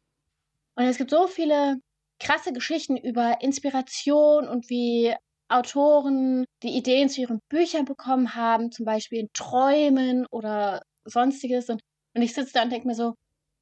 [0.76, 1.76] und es gibt so viele
[2.18, 5.14] krasse Geschichten über Inspiration und wie
[5.48, 11.68] Autoren die Ideen zu ihren Büchern bekommen haben, zum Beispiel in Träumen oder sonstiges.
[11.68, 11.82] Und,
[12.14, 13.14] und ich sitze da und denke mir so,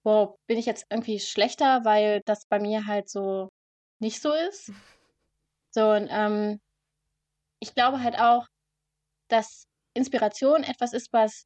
[0.04, 3.48] wow, bin ich jetzt irgendwie schlechter, weil das bei mir halt so
[4.00, 4.72] nicht so ist.
[5.70, 6.60] So, und ähm,
[7.60, 8.46] ich glaube halt auch,
[9.28, 9.64] dass
[9.94, 11.44] Inspiration etwas ist, was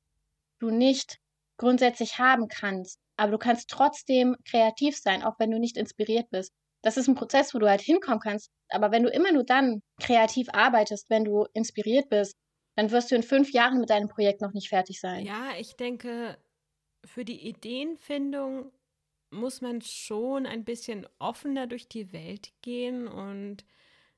[0.60, 1.18] du nicht
[1.58, 6.52] grundsätzlich haben kannst aber du kannst trotzdem kreativ sein, auch wenn du nicht inspiriert bist.
[6.86, 8.52] Das ist ein Prozess, wo du halt hinkommen kannst.
[8.68, 12.36] Aber wenn du immer nur dann kreativ arbeitest, wenn du inspiriert bist,
[12.76, 15.26] dann wirst du in fünf Jahren mit deinem Projekt noch nicht fertig sein.
[15.26, 16.38] Ja, ich denke,
[17.04, 18.70] für die Ideenfindung
[19.30, 23.64] muss man schon ein bisschen offener durch die Welt gehen und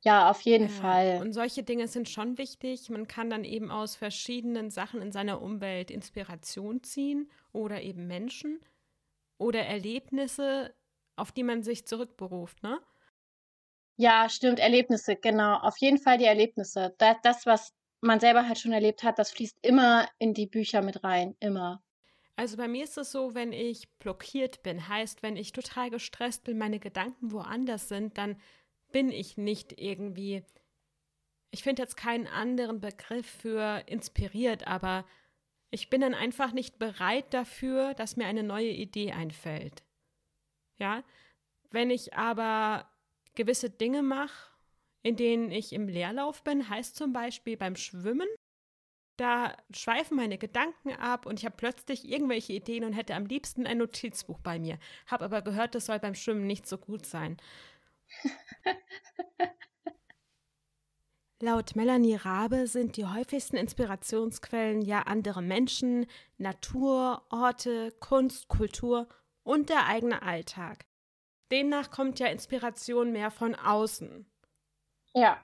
[0.03, 1.21] ja, auf jeden äh, Fall.
[1.23, 2.91] Und solche Dinge sind schon wichtig.
[2.91, 8.61] Man kann dann eben aus verschiedenen Sachen in seiner Umwelt Inspiration ziehen oder eben Menschen
[9.39, 10.75] oder Erlebnisse,
[11.19, 12.81] auf die man sich zurückberuft, ne?
[13.97, 15.57] Ja, stimmt, Erlebnisse, genau.
[15.59, 16.95] Auf jeden Fall die Erlebnisse.
[16.99, 20.83] Das, das, was man selber halt schon erlebt hat, das fließt immer in die Bücher
[20.83, 21.83] mit rein, immer.
[22.37, 26.45] Also bei mir ist es so, wenn ich blockiert bin, heißt, wenn ich total gestresst
[26.45, 28.41] bin, meine Gedanken woanders sind, dann
[28.93, 30.45] bin ich nicht irgendwie.
[31.51, 35.05] Ich finde jetzt keinen anderen Begriff für inspiriert, aber
[35.73, 39.85] Ich bin dann einfach nicht bereit dafür, dass mir eine neue Idee einfällt.
[40.79, 41.03] Ja,
[41.71, 42.89] wenn ich aber
[43.35, 44.53] gewisse Dinge mache,
[45.03, 48.29] in denen ich im Leerlauf bin, heißt zum Beispiel beim Schwimmen,
[49.17, 53.67] da schweifen meine Gedanken ab und ich habe plötzlich irgendwelche Ideen und hätte am liebsten
[53.67, 54.79] ein Notizbuch bei mir.
[55.07, 57.37] Habe aber gehört, das soll beim Schwimmen nicht so gut sein.
[61.41, 69.09] Laut Melanie Rabe sind die häufigsten Inspirationsquellen ja andere Menschen, Natur, Orte, Kunst, Kultur
[69.49, 70.85] und der eigene Alltag.
[71.51, 74.31] Demnach kommt ja Inspiration mehr von außen.
[75.15, 75.43] Ja,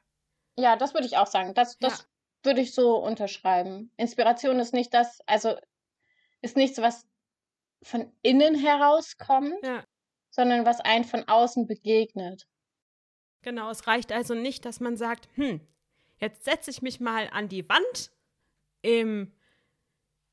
[0.59, 1.55] ja, das würde ich auch sagen.
[1.55, 2.05] Das, das ja.
[2.43, 3.91] würde ich so unterschreiben.
[3.97, 5.57] Inspiration ist nicht das, also
[6.43, 7.07] ist nichts, was
[7.83, 9.83] von innen herauskommt, ja.
[10.29, 12.47] sondern was einen von außen begegnet.
[13.41, 15.67] Genau, es reicht also nicht, dass man sagt, hm,
[16.19, 18.11] jetzt setze ich mich mal an die Wand
[18.83, 19.33] im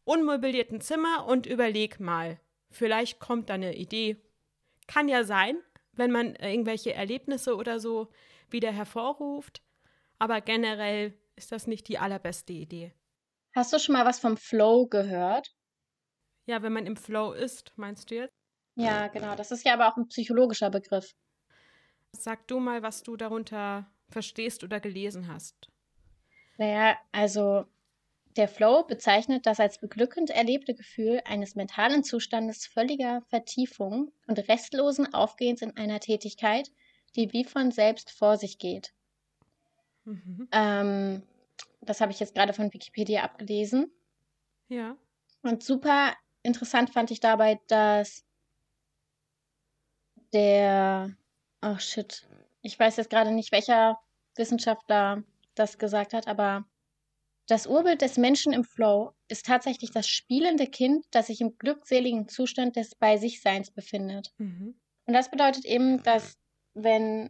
[0.03, 2.37] unmobilierten Zimmer und überlege mal.
[2.71, 4.17] Vielleicht kommt da eine Idee.
[4.87, 5.61] Kann ja sein,
[5.93, 8.11] wenn man irgendwelche Erlebnisse oder so
[8.49, 9.61] wieder hervorruft.
[10.19, 12.93] Aber generell ist das nicht die allerbeste Idee.
[13.53, 15.53] Hast du schon mal was vom Flow gehört?
[16.45, 18.33] Ja, wenn man im Flow ist, meinst du jetzt?
[18.75, 19.35] Ja, genau.
[19.35, 21.13] Das ist ja aber auch ein psychologischer Begriff.
[22.13, 25.69] Sag du mal, was du darunter verstehst oder gelesen hast.
[26.57, 27.65] Naja, also
[28.37, 35.13] der Flow bezeichnet das als beglückend erlebte Gefühl eines mentalen Zustandes völliger Vertiefung und restlosen
[35.13, 36.71] Aufgehens in einer Tätigkeit,
[37.15, 38.93] die wie von selbst vor sich geht.
[40.05, 40.47] Mhm.
[40.51, 41.23] Ähm,
[41.81, 43.91] das habe ich jetzt gerade von Wikipedia abgelesen.
[44.69, 44.95] Ja.
[45.41, 46.13] Und super
[46.43, 48.23] interessant fand ich dabei, dass
[50.33, 51.15] der,
[51.61, 52.27] oh shit,
[52.61, 53.99] ich weiß jetzt gerade nicht, welcher
[54.35, 55.23] Wissenschaftler
[55.55, 56.65] das gesagt hat, aber
[57.47, 62.27] das Urbild des Menschen im Flow ist tatsächlich das spielende Kind, das sich im glückseligen
[62.27, 64.31] Zustand des Bei sich Seins befindet.
[64.37, 64.79] Mhm.
[65.05, 66.37] Und das bedeutet eben, dass
[66.73, 67.29] wenn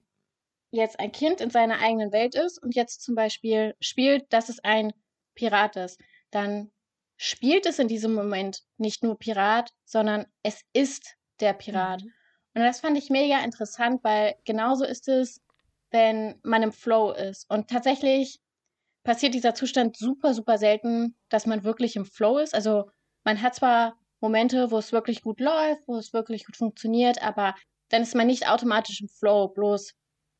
[0.71, 4.59] jetzt ein Kind in seiner eigenen Welt ist und jetzt zum Beispiel spielt, dass es
[4.63, 4.93] ein
[5.35, 6.71] Pirat ist, dann
[7.17, 12.03] spielt es in diesem Moment nicht nur Pirat, sondern es ist der Pirat.
[12.03, 12.13] Mhm.
[12.53, 15.41] Und das fand ich mega interessant, weil genauso ist es,
[15.89, 17.49] wenn man im Flow ist.
[17.49, 18.39] Und tatsächlich
[19.03, 22.53] passiert dieser Zustand super, super selten, dass man wirklich im Flow ist.
[22.53, 22.89] Also
[23.23, 27.55] man hat zwar Momente, wo es wirklich gut läuft, wo es wirklich gut funktioniert, aber
[27.89, 29.93] dann ist man nicht automatisch im Flow, bloß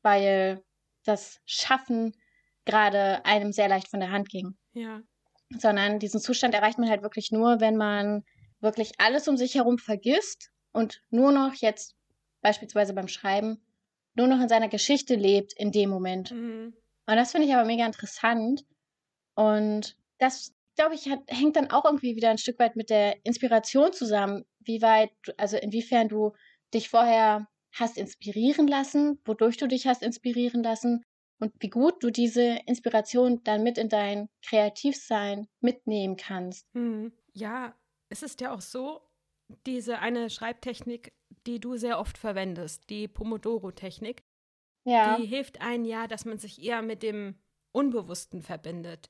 [0.04, 0.63] weil
[1.04, 2.13] das Schaffen
[2.65, 4.56] gerade einem sehr leicht von der Hand ging.
[4.74, 5.02] Ja.
[5.58, 8.24] Sondern diesen Zustand erreicht man halt wirklich nur, wenn man
[8.62, 11.95] wirklich alles um sich herum vergisst und nur noch jetzt
[12.41, 13.65] beispielsweise beim Schreiben
[14.13, 16.32] nur noch in seiner Geschichte lebt in dem Moment.
[16.32, 16.74] Mhm.
[17.12, 18.63] Und das finde ich aber mega interessant.
[19.36, 23.17] Und das, glaube ich, hat, hängt dann auch irgendwie wieder ein Stück weit mit der
[23.26, 24.45] Inspiration zusammen.
[24.62, 26.32] Wie weit, also inwiefern du
[26.74, 31.04] dich vorher hast inspirieren lassen, wodurch du dich hast inspirieren lassen
[31.41, 36.65] und wie gut du diese Inspiration dann mit in dein Kreativsein mitnehmen kannst.
[36.74, 37.12] Mhm.
[37.34, 37.76] Ja,
[38.08, 39.02] es ist ja auch so,
[39.65, 41.12] diese eine Schreibtechnik,
[41.45, 44.24] die du sehr oft verwendest, die Pomodoro-Technik,
[44.83, 45.17] ja.
[45.17, 47.35] die hilft einem ja, dass man sich eher mit dem
[47.71, 49.09] Unbewussten verbindet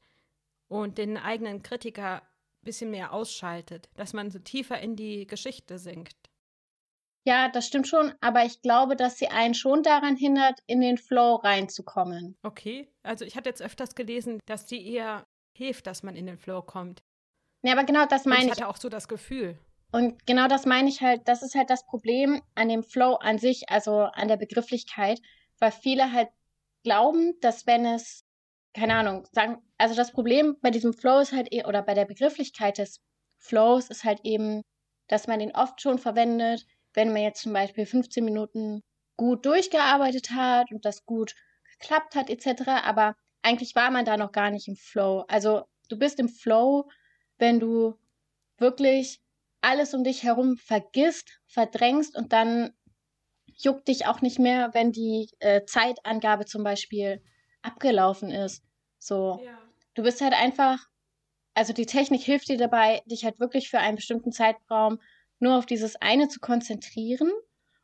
[0.67, 5.79] und den eigenen Kritiker ein bisschen mehr ausschaltet, dass man so tiefer in die Geschichte
[5.79, 6.29] sinkt.
[7.23, 10.97] Ja, das stimmt schon, aber ich glaube, dass sie einen schon daran hindert, in den
[10.97, 12.35] Flow reinzukommen.
[12.41, 16.37] Okay, also ich hatte jetzt öfters gelesen, dass die eher hilft, dass man in den
[16.37, 17.03] Flow kommt.
[17.63, 18.45] Ja, aber genau das meine ich.
[18.45, 19.59] Ich hatte auch so das Gefühl.
[19.91, 23.37] Und genau das meine ich halt, das ist halt das Problem an dem Flow an
[23.37, 25.21] sich, also an der Begrifflichkeit,
[25.61, 26.29] weil viele halt
[26.83, 28.25] glauben, dass wenn es,
[28.73, 32.05] keine Ahnung, sagen, also das Problem bei diesem Flow ist halt, eh, oder bei der
[32.05, 32.99] Begrifflichkeit des
[33.37, 34.63] Flows ist halt eben,
[35.07, 38.81] dass man den oft schon verwendet, wenn man jetzt zum Beispiel 15 Minuten
[39.17, 41.35] gut durchgearbeitet hat und das gut
[41.79, 45.25] geklappt hat etc., aber eigentlich war man da noch gar nicht im Flow.
[45.27, 46.89] Also du bist im Flow,
[47.37, 47.95] wenn du
[48.57, 49.21] wirklich
[49.61, 52.73] alles um dich herum vergisst, verdrängst und dann
[53.63, 57.21] juckt dich auch nicht mehr, wenn die äh, Zeitangabe zum Beispiel
[57.61, 58.63] abgelaufen ist.
[58.99, 59.57] So, ja.
[59.93, 60.79] du bist halt einfach,
[61.53, 64.99] also die Technik hilft dir dabei, dich halt wirklich für einen bestimmten Zeitraum
[65.39, 67.31] nur auf dieses eine zu konzentrieren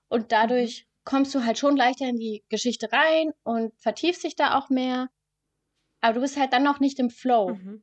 [0.09, 1.01] und dadurch mhm.
[1.05, 5.09] kommst du halt schon leichter in die Geschichte rein und vertiefst dich da auch mehr.
[6.01, 7.55] Aber du bist halt dann noch nicht im Flow.
[7.55, 7.81] Mhm.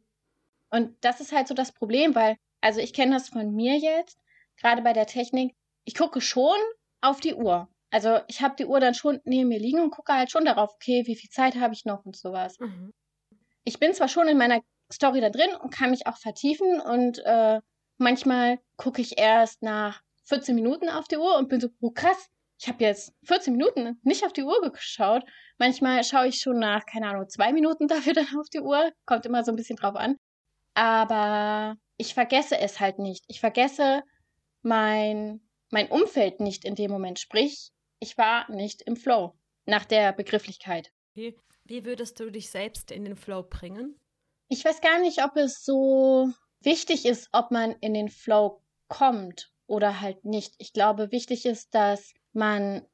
[0.70, 4.18] Und das ist halt so das Problem, weil also ich kenne das von mir jetzt,
[4.56, 5.54] gerade bei der Technik.
[5.84, 6.56] Ich gucke schon
[7.02, 7.68] auf die Uhr.
[7.94, 10.74] Also ich habe die Uhr dann schon neben mir liegen und gucke halt schon darauf,
[10.74, 12.58] okay, wie viel Zeit habe ich noch und sowas.
[12.58, 12.92] Mhm.
[13.62, 17.20] Ich bin zwar schon in meiner Story da drin und kann mich auch vertiefen und
[17.24, 17.60] äh,
[17.98, 22.30] manchmal gucke ich erst nach 14 Minuten auf die Uhr und bin so, oh krass,
[22.58, 25.22] ich habe jetzt 14 Minuten nicht auf die Uhr geschaut.
[25.58, 28.90] Manchmal schaue ich schon nach, keine Ahnung, zwei Minuten dafür dann auf die Uhr.
[29.06, 30.16] Kommt immer so ein bisschen drauf an.
[30.74, 33.22] Aber ich vergesse es halt nicht.
[33.28, 34.02] Ich vergesse
[34.62, 37.20] mein, mein Umfeld nicht in dem Moment.
[37.20, 39.34] Sprich, ich war nicht im Flow
[39.66, 40.92] nach der Begrifflichkeit.
[41.14, 43.98] Wie, wie würdest du dich selbst in den Flow bringen?
[44.48, 46.30] Ich weiß gar nicht, ob es so
[46.60, 50.54] wichtig ist, ob man in den Flow kommt oder halt nicht.
[50.58, 52.86] Ich glaube, wichtig ist, dass man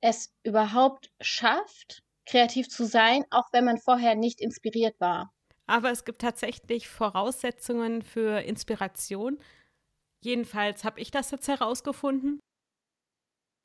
[0.00, 5.32] es überhaupt schafft, kreativ zu sein, auch wenn man vorher nicht inspiriert war.
[5.66, 9.38] Aber es gibt tatsächlich Voraussetzungen für Inspiration.
[10.20, 12.40] Jedenfalls habe ich das jetzt herausgefunden.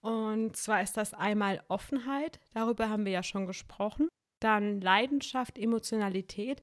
[0.03, 4.09] Und zwar ist das einmal Offenheit, darüber haben wir ja schon gesprochen.
[4.41, 6.61] Dann Leidenschaft, Emotionalität.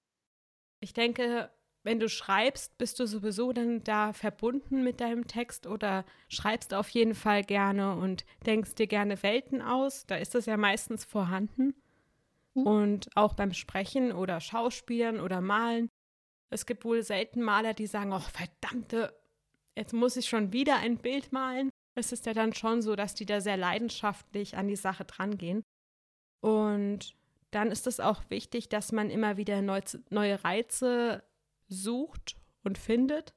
[0.80, 1.50] Ich denke,
[1.82, 6.90] wenn du schreibst, bist du sowieso dann da verbunden mit deinem Text oder schreibst auf
[6.90, 10.04] jeden Fall gerne und denkst dir gerne Welten aus.
[10.04, 11.74] Da ist das ja meistens vorhanden.
[12.52, 12.66] Mhm.
[12.66, 15.88] Und auch beim Sprechen oder Schauspielen oder Malen.
[16.50, 19.18] Es gibt wohl selten Maler, die sagen, oh verdammte,
[19.74, 21.69] jetzt muss ich schon wieder ein Bild malen.
[21.94, 25.62] Es ist ja dann schon so, dass die da sehr leidenschaftlich an die Sache drangehen.
[26.40, 27.14] Und
[27.50, 31.24] dann ist es auch wichtig, dass man immer wieder neu, neue Reize
[31.68, 33.34] sucht und findet,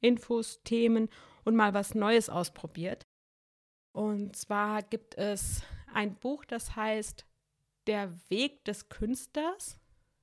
[0.00, 1.08] Infos, Themen
[1.44, 3.06] und mal was Neues ausprobiert.
[3.92, 7.26] Und zwar gibt es ein Buch, das heißt
[7.86, 9.78] Der Weg des Künstlers.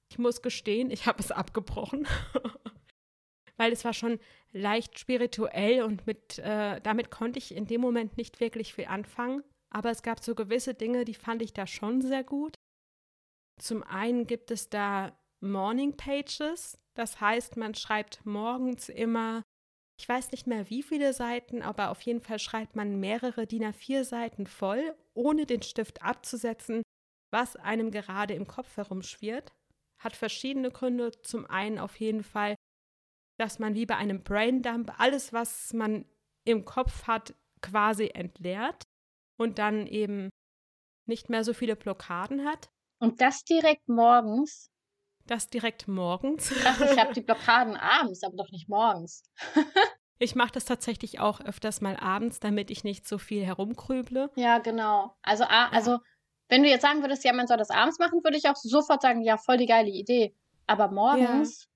[0.09, 2.05] Ich muss gestehen, ich habe es abgebrochen,
[3.61, 4.19] weil es war schon
[4.53, 9.43] leicht spirituell und mit, äh, damit konnte ich in dem Moment nicht wirklich viel anfangen.
[9.69, 12.55] Aber es gab so gewisse Dinge, die fand ich da schon sehr gut.
[13.59, 16.79] Zum einen gibt es da Morning Pages.
[16.95, 19.43] Das heißt, man schreibt morgens immer,
[19.99, 23.63] ich weiß nicht mehr wie viele Seiten, aber auf jeden Fall schreibt man mehrere DIN
[23.63, 26.81] A4 Seiten voll, ohne den Stift abzusetzen,
[27.29, 29.53] was einem gerade im Kopf herumschwirrt.
[29.99, 31.11] Hat verschiedene Gründe.
[31.21, 32.55] Zum einen auf jeden Fall,
[33.41, 36.05] dass man wie bei einem Braindump alles, was man
[36.45, 38.83] im Kopf hat, quasi entleert
[39.37, 40.29] und dann eben
[41.07, 42.69] nicht mehr so viele Blockaden hat.
[42.99, 44.69] Und das direkt morgens?
[45.25, 46.51] Das direkt morgens.
[46.51, 49.23] Ich dachte, ich habe die Blockaden abends, aber doch nicht morgens.
[50.19, 54.29] ich mache das tatsächlich auch öfters mal abends, damit ich nicht so viel herumkrüble.
[54.35, 55.15] Ja, genau.
[55.23, 55.97] Also, also
[56.47, 59.01] wenn du jetzt sagen würdest, ja, man soll das abends machen, würde ich auch sofort
[59.01, 60.35] sagen, ja, voll die geile Idee.
[60.67, 61.70] Aber morgens.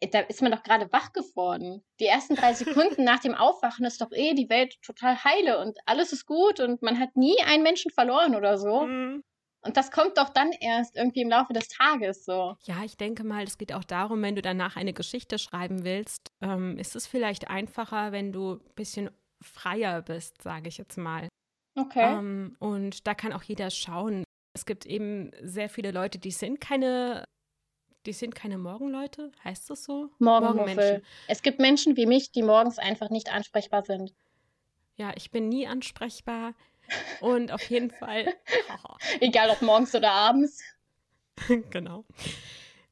[0.00, 1.84] Da ist man doch gerade wach geworden.
[2.00, 5.78] Die ersten drei Sekunden nach dem Aufwachen ist doch eh die Welt total heile und
[5.86, 8.82] alles ist gut und man hat nie einen Menschen verloren oder so.
[8.82, 9.22] Mhm.
[9.62, 12.56] Und das kommt doch dann erst irgendwie im Laufe des Tages so.
[12.62, 16.28] Ja, ich denke mal, es geht auch darum, wenn du danach eine Geschichte schreiben willst,
[16.40, 19.10] ähm, ist es vielleicht einfacher, wenn du ein bisschen
[19.42, 21.28] freier bist, sage ich jetzt mal.
[21.76, 22.16] Okay.
[22.16, 24.22] Ähm, und da kann auch jeder schauen.
[24.54, 27.24] Es gibt eben sehr viele Leute, die sind keine
[28.06, 30.10] die sind keine Morgenleute, heißt das so?
[30.18, 31.02] Morgenmenschen.
[31.28, 34.14] Es gibt Menschen wie mich, die morgens einfach nicht ansprechbar sind.
[34.96, 36.54] Ja, ich bin nie ansprechbar.
[37.20, 38.32] Und auf jeden Fall.
[39.20, 40.62] Egal ob morgens oder abends.
[41.70, 42.04] genau.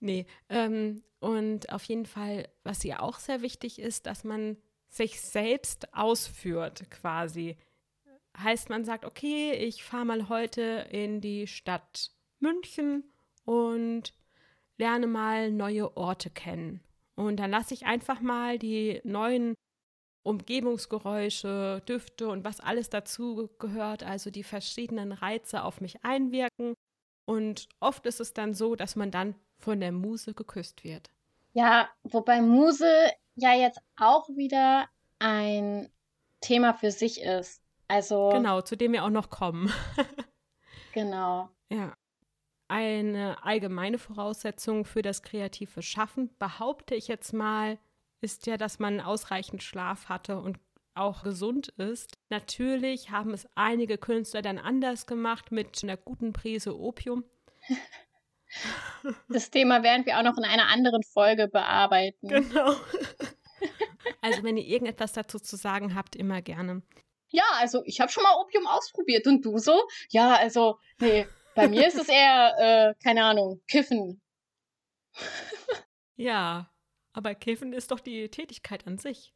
[0.00, 4.56] Nee, ähm, und auf jeden Fall, was hier auch sehr wichtig ist, dass man
[4.88, 7.56] sich selbst ausführt quasi.
[8.36, 13.04] Heißt, man sagt, okay, ich fahre mal heute in die Stadt München
[13.44, 14.12] und
[14.78, 16.80] lerne mal neue Orte kennen.
[17.16, 19.54] Und dann lasse ich einfach mal die neuen
[20.24, 26.74] Umgebungsgeräusche, Düfte und was alles dazu gehört, also die verschiedenen Reize auf mich einwirken.
[27.26, 31.10] Und oft ist es dann so, dass man dann von der Muse geküsst wird.
[31.52, 32.90] Ja, wobei Muse
[33.36, 35.88] ja jetzt auch wieder ein
[36.40, 37.62] Thema für sich ist.
[37.86, 39.72] Also genau, zu dem wir auch noch kommen.
[40.92, 41.48] genau.
[41.70, 41.94] Ja.
[42.68, 47.78] Eine allgemeine Voraussetzung für das kreative Schaffen, behaupte ich jetzt mal,
[48.20, 50.58] ist ja, dass man ausreichend Schlaf hatte und
[50.94, 52.16] auch gesund ist.
[52.30, 57.24] Natürlich haben es einige Künstler dann anders gemacht mit einer guten Prise Opium.
[59.28, 62.28] Das Thema werden wir auch noch in einer anderen Folge bearbeiten.
[62.28, 62.76] Genau.
[64.20, 66.82] Also wenn ihr irgendetwas dazu zu sagen habt, immer gerne.
[67.28, 69.88] Ja, also ich habe schon mal Opium ausprobiert und du so?
[70.08, 74.20] Ja, also nee, bei mir ist es eher, äh, keine Ahnung, Kiffen.
[76.16, 76.70] Ja,
[77.12, 79.32] aber Kiffen ist doch die Tätigkeit an sich.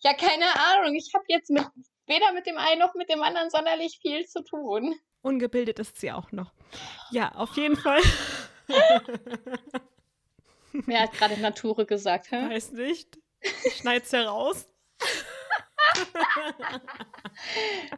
[0.00, 0.94] Ja, keine Ahnung.
[0.94, 1.66] Ich habe jetzt mit,
[2.06, 4.94] weder mit dem einen noch mit dem anderen sonderlich viel zu tun.
[5.22, 6.52] Ungebildet ist sie auch noch.
[7.10, 8.00] Ja, auf jeden Fall.
[10.72, 12.30] Wer hat gerade Nature gesagt?
[12.30, 12.50] Hä?
[12.50, 13.18] Weiß nicht.
[13.64, 14.68] Ich schneid's heraus.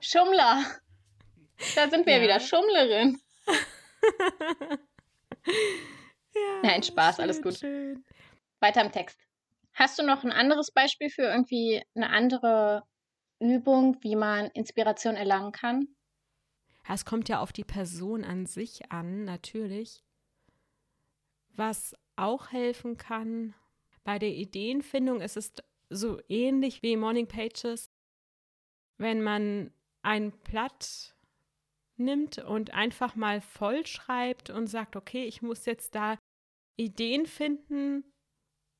[0.01, 0.65] Schummler.
[1.75, 2.23] Da sind wir ja.
[2.23, 2.41] wieder.
[2.41, 3.21] Schummlerin.
[6.35, 7.59] Ja, Nein, Spaß, schön, alles gut.
[7.59, 8.05] Schön.
[8.61, 9.19] Weiter im Text.
[9.75, 12.83] Hast du noch ein anderes Beispiel für irgendwie eine andere
[13.39, 15.89] Übung, wie man Inspiration erlangen kann?
[16.93, 20.03] es kommt ja auf die Person an sich an, natürlich.
[21.55, 23.55] Was auch helfen kann
[24.05, 25.53] bei der Ideenfindung ist es
[25.89, 27.91] so ähnlich wie Morning Pages,
[28.97, 29.73] wenn man
[30.03, 31.15] ein Blatt
[32.01, 36.19] nimmt und einfach mal voll schreibt und sagt, okay, ich muss jetzt da
[36.77, 38.05] Ideen finden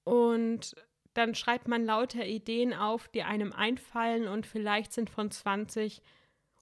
[0.05, 0.75] und
[1.15, 6.03] dann schreibt man lauter Ideen auf, die einem einfallen und vielleicht sind von 20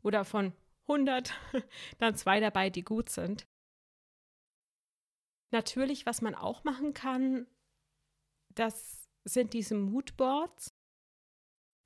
[0.02, 0.52] oder von
[0.88, 1.32] 100
[1.98, 3.46] dann zwei dabei, die gut sind.
[5.50, 7.46] Natürlich, was man auch machen kann,
[8.54, 10.74] das sind diese Moodboards.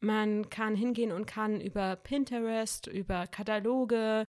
[0.01, 4.25] Man kann hingehen und kann über Pinterest, über Kataloge,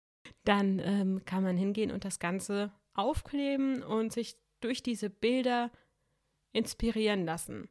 [0.45, 5.71] dann ähm, kann man hingehen und das Ganze aufkleben und sich durch diese Bilder
[6.53, 7.69] inspirieren lassen.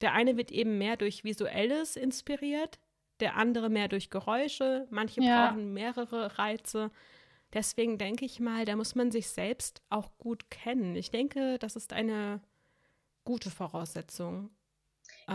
[0.00, 2.78] Der eine wird eben mehr durch Visuelles inspiriert,
[3.20, 5.48] der andere mehr durch Geräusche, manche ja.
[5.48, 6.90] brauchen mehrere Reize.
[7.52, 10.96] Deswegen denke ich mal, da muss man sich selbst auch gut kennen.
[10.96, 12.40] Ich denke, das ist eine
[13.24, 14.50] gute Voraussetzung.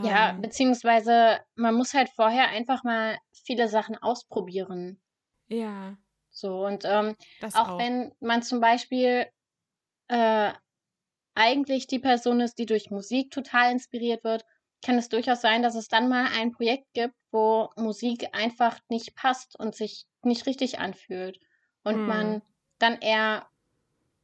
[0.04, 5.00] Ja, ähm, beziehungsweise man muss halt vorher einfach mal viele Sachen ausprobieren.
[5.48, 5.98] Ja.
[6.36, 9.26] So, und ähm, auch, auch, wenn man zum Beispiel
[10.10, 10.52] äh,
[11.34, 14.46] eigentlich die Person ist, die durch Musik total inspiriert wird,
[14.84, 19.16] kann es durchaus sein, dass es dann mal ein Projekt gibt, wo Musik einfach nicht
[19.16, 21.40] passt und sich nicht richtig anfühlt.
[21.84, 22.08] Und hm.
[22.08, 22.42] man
[22.80, 23.48] dann eher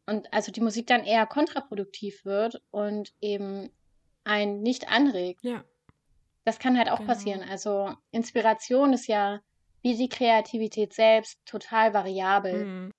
[0.06, 3.72] und also die Musik dann eher kontraproduktiv wird und eben
[4.26, 5.44] einen nicht anregt.
[5.44, 5.64] Ja.
[6.44, 7.14] Das kann halt auch genau.
[7.14, 7.44] passieren.
[7.50, 9.40] Also Inspiration ist ja
[9.82, 12.66] wie die Kreativität selbst total variabel.
[12.66, 12.92] Mhm.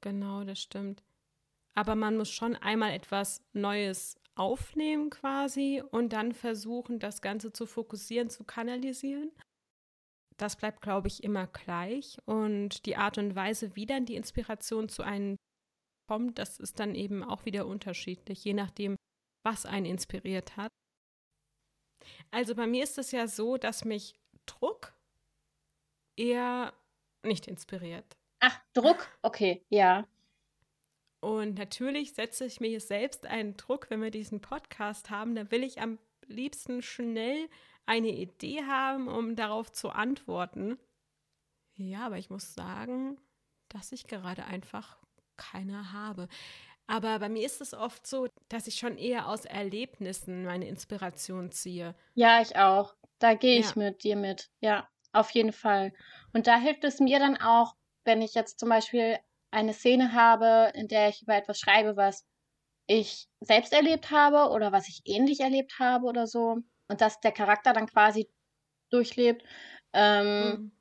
[0.00, 1.02] Genau, das stimmt.
[1.74, 7.66] Aber man muss schon einmal etwas Neues aufnehmen quasi und dann versuchen, das Ganze zu
[7.66, 9.30] fokussieren, zu kanalisieren.
[10.38, 12.18] Das bleibt, glaube ich, immer gleich.
[12.24, 15.36] Und die Art und Weise, wie dann die Inspiration zu einem
[16.08, 18.96] kommt, das ist dann eben auch wieder unterschiedlich, je nachdem,
[19.44, 20.70] was einen inspiriert hat.
[22.30, 24.14] Also bei mir ist es ja so, dass mich
[26.16, 26.72] eher
[27.22, 28.16] nicht inspiriert.
[28.40, 29.08] Ach, Druck?
[29.22, 30.06] Okay, ja.
[31.20, 35.62] Und natürlich setze ich mir selbst einen Druck, wenn wir diesen Podcast haben, dann will
[35.62, 37.48] ich am liebsten schnell
[37.86, 40.78] eine Idee haben, um darauf zu antworten.
[41.74, 43.20] Ja, aber ich muss sagen,
[43.68, 44.98] dass ich gerade einfach
[45.36, 46.28] keine habe.
[46.86, 51.52] Aber bei mir ist es oft so, dass ich schon eher aus Erlebnissen meine Inspiration
[51.52, 51.94] ziehe.
[52.14, 52.94] Ja, ich auch.
[53.18, 53.82] Da gehe ich ja.
[53.82, 54.50] mit dir mit.
[54.60, 55.92] Ja, auf jeden Fall.
[56.32, 59.18] Und da hilft es mir dann auch, wenn ich jetzt zum Beispiel
[59.50, 62.24] eine Szene habe, in der ich über etwas schreibe, was
[62.86, 66.58] ich selbst erlebt habe oder was ich ähnlich erlebt habe oder so.
[66.88, 68.28] Und dass der Charakter dann quasi
[68.90, 69.44] durchlebt.
[69.92, 70.72] Ähm, mhm.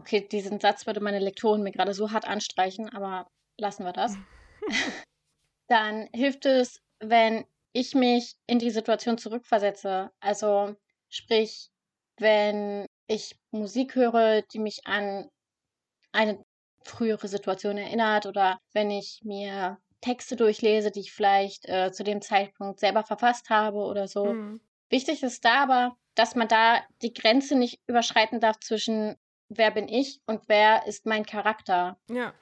[0.00, 4.16] Okay, diesen Satz würde meine Lektorin mir gerade so hart anstreichen, aber lassen wir das.
[5.68, 10.10] dann hilft es, wenn ich mich in die Situation zurückversetze.
[10.20, 10.74] Also
[11.08, 11.70] sprich,
[12.18, 15.28] wenn ich Musik höre, die mich an
[16.12, 16.42] eine
[16.84, 22.22] frühere Situation erinnert oder wenn ich mir Texte durchlese, die ich vielleicht äh, zu dem
[22.22, 24.32] Zeitpunkt selber verfasst habe oder so.
[24.32, 24.60] Mhm.
[24.88, 29.16] Wichtig ist da aber, dass man da die Grenze nicht überschreiten darf zwischen
[29.48, 31.98] wer bin ich und wer ist mein Charakter.
[32.08, 32.32] Ja.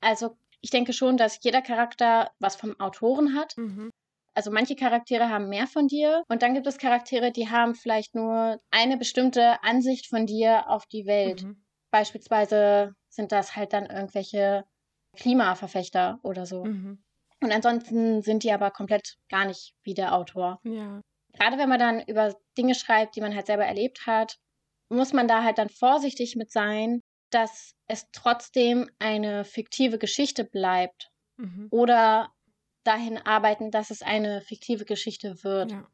[0.00, 3.56] Also ich denke schon, dass jeder Charakter was vom Autoren hat.
[3.56, 3.90] Mhm.
[4.34, 8.14] Also manche Charaktere haben mehr von dir und dann gibt es Charaktere, die haben vielleicht
[8.14, 11.42] nur eine bestimmte Ansicht von dir auf die Welt.
[11.42, 11.62] Mhm.
[11.90, 14.64] Beispielsweise sind das halt dann irgendwelche
[15.16, 16.64] Klimaverfechter oder so.
[16.64, 17.02] Mhm.
[17.42, 20.60] Und ansonsten sind die aber komplett gar nicht wie der Autor.
[20.64, 21.00] Ja.
[21.34, 24.36] Gerade wenn man dann über Dinge schreibt, die man halt selber erlebt hat,
[24.88, 31.10] muss man da halt dann vorsichtig mit sein, dass es trotzdem eine fiktive Geschichte bleibt.
[31.36, 31.68] Mhm.
[31.70, 32.30] Oder
[32.84, 35.72] dahin arbeiten, dass es eine fiktive Geschichte wird.
[35.72, 35.86] Ja.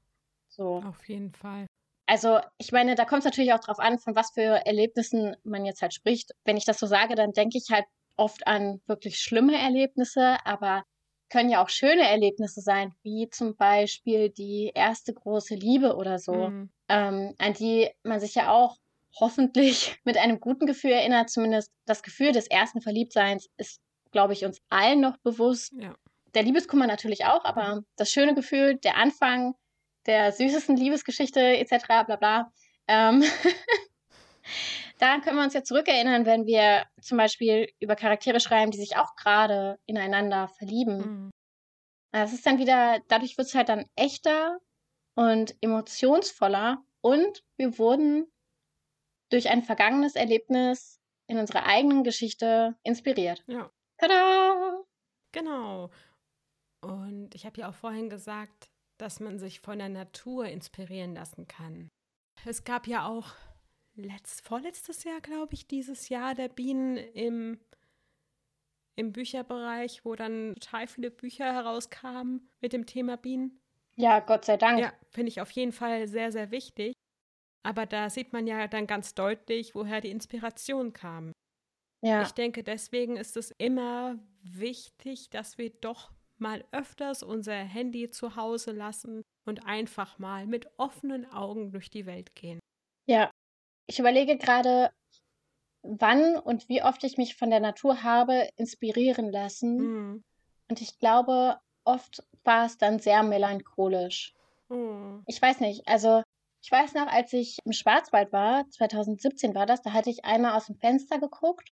[0.48, 0.82] So.
[0.86, 1.66] Auf jeden Fall.
[2.06, 5.66] Also, ich meine, da kommt es natürlich auch drauf an, von was für Erlebnissen man
[5.66, 6.32] jetzt halt spricht.
[6.44, 7.84] Wenn ich das so sage, dann denke ich halt
[8.16, 10.84] oft an wirklich schlimme Erlebnisse, aber
[11.30, 16.48] können ja auch schöne Erlebnisse sein, wie zum Beispiel die erste große Liebe oder so,
[16.48, 16.70] mhm.
[16.88, 18.78] ähm, an die man sich ja auch
[19.20, 21.30] hoffentlich mit einem guten Gefühl erinnert.
[21.30, 23.80] Zumindest das Gefühl des ersten Verliebtseins ist,
[24.10, 25.72] glaube ich, uns allen noch bewusst.
[25.78, 25.94] Ja.
[26.34, 29.54] Der Liebeskummer natürlich auch, aber das schöne Gefühl, der Anfang
[30.06, 31.86] der süßesten Liebesgeschichte etc.
[32.06, 32.52] bla bla.
[32.86, 33.22] Ähm
[34.98, 38.96] Daran können wir uns ja zurückerinnern, wenn wir zum Beispiel über Charaktere schreiben, die sich
[38.96, 40.98] auch gerade ineinander verlieben.
[40.98, 41.30] Mhm.
[42.10, 44.58] Es ist dann wieder, dadurch wird es halt dann echter
[45.14, 48.26] und emotionsvoller und wir wurden
[49.30, 53.44] durch ein vergangenes Erlebnis in unserer eigenen Geschichte inspiriert.
[53.46, 53.70] Ja.
[53.98, 54.82] Tada!
[55.32, 55.90] Genau.
[56.80, 61.46] Und ich habe ja auch vorhin gesagt, dass man sich von der Natur inspirieren lassen
[61.46, 61.88] kann.
[62.44, 63.34] Es gab ja auch
[63.94, 67.58] letzt, vorletztes Jahr, glaube ich, dieses Jahr der Bienen im,
[68.96, 73.60] im Bücherbereich, wo dann total viele Bücher herauskamen mit dem Thema Bienen.
[73.96, 74.78] Ja, Gott sei Dank.
[74.78, 76.94] Ja, finde ich auf jeden Fall sehr, sehr wichtig.
[77.64, 81.32] Aber da sieht man ja dann ganz deutlich, woher die Inspiration kam.
[82.00, 82.22] Ja.
[82.22, 88.36] Ich denke, deswegen ist es immer wichtig, dass wir doch mal öfters unser Handy zu
[88.36, 92.60] Hause lassen und einfach mal mit offenen Augen durch die Welt gehen.
[93.06, 93.30] Ja,
[93.86, 94.90] ich überlege gerade,
[95.82, 99.76] wann und wie oft ich mich von der Natur habe inspirieren lassen.
[99.76, 100.24] Mhm.
[100.68, 104.34] Und ich glaube, oft war es dann sehr melancholisch.
[104.68, 105.22] Mhm.
[105.26, 106.22] Ich weiß nicht, also
[106.62, 110.56] ich weiß noch, als ich im Schwarzwald war, 2017 war das, da hatte ich einmal
[110.56, 111.70] aus dem Fenster geguckt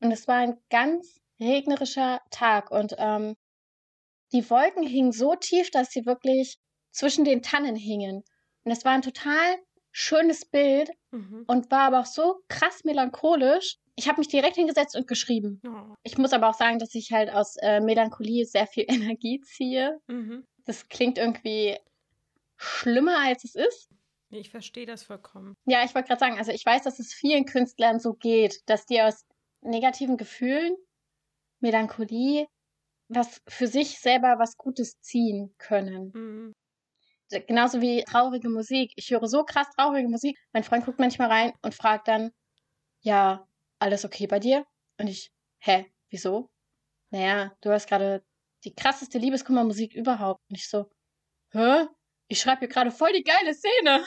[0.00, 3.34] und es war ein ganz regnerischer Tag und ähm,
[4.34, 6.58] die Wolken hingen so tief, dass sie wirklich
[6.90, 8.24] zwischen den Tannen hingen.
[8.64, 9.56] Und es war ein total
[9.92, 11.44] schönes Bild mhm.
[11.46, 13.78] und war aber auch so krass melancholisch.
[13.94, 15.60] Ich habe mich direkt hingesetzt und geschrieben.
[15.66, 15.94] Oh.
[16.02, 20.00] Ich muss aber auch sagen, dass ich halt aus äh, Melancholie sehr viel Energie ziehe.
[20.08, 20.44] Mhm.
[20.64, 21.78] Das klingt irgendwie
[22.56, 23.88] schlimmer, als es ist.
[24.30, 25.54] Ich verstehe das vollkommen.
[25.64, 28.84] Ja, ich wollte gerade sagen, also ich weiß, dass es vielen Künstlern so geht, dass
[28.86, 29.24] die aus
[29.60, 30.76] negativen Gefühlen,
[31.60, 32.48] Melancholie,
[33.14, 36.12] was für sich selber was Gutes ziehen können.
[36.14, 36.54] Mhm
[37.40, 38.92] genauso wie traurige Musik.
[38.96, 40.38] Ich höre so krass traurige Musik.
[40.52, 42.32] Mein Freund guckt manchmal rein und fragt dann,
[43.00, 43.46] ja,
[43.78, 44.66] alles okay bei dir?
[44.98, 46.50] Und ich, hä, wieso?
[47.10, 48.24] Naja, du hörst gerade
[48.64, 50.40] die krasseste Liebeskummermusik überhaupt.
[50.48, 50.90] Und ich so,
[51.50, 51.86] hä?
[52.28, 54.04] Ich schreibe hier gerade voll die geile Szene.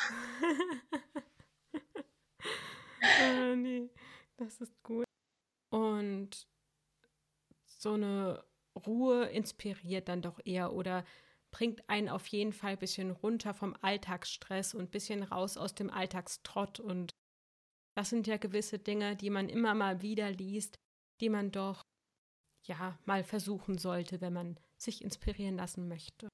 [3.21, 3.89] oh, nee,
[4.37, 5.05] das ist gut.
[5.69, 6.47] Und
[7.65, 8.43] so eine
[8.85, 11.05] Ruhe inspiriert dann doch eher oder
[11.51, 15.75] bringt einen auf jeden Fall ein bisschen runter vom Alltagsstress und ein bisschen raus aus
[15.75, 16.79] dem Alltagstrott.
[16.79, 17.13] Und
[17.95, 20.75] das sind ja gewisse Dinge, die man immer mal wieder liest,
[21.21, 21.81] die man doch
[22.67, 26.27] ja mal versuchen sollte, wenn man sich inspirieren lassen möchte.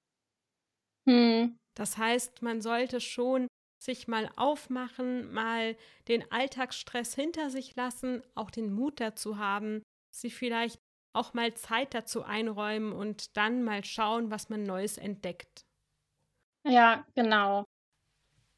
[1.08, 1.58] Hm.
[1.76, 3.48] Das heißt, man sollte schon
[3.84, 5.76] sich mal aufmachen, mal
[6.08, 9.84] den Alltagsstress hinter sich lassen, auch den Mut dazu haben,
[10.16, 10.80] sich vielleicht
[11.14, 15.66] auch mal Zeit dazu einräumen und dann mal schauen, was man Neues entdeckt.
[16.66, 17.66] Ja, genau.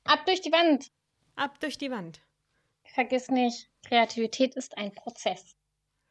[0.05, 0.91] Ab durch die Wand.
[1.35, 2.21] Ab durch die Wand.
[2.85, 5.55] Vergiss nicht, Kreativität ist ein Prozess.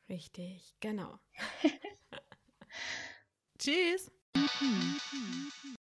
[0.08, 1.18] Richtig, genau.
[3.58, 4.10] Tschüss.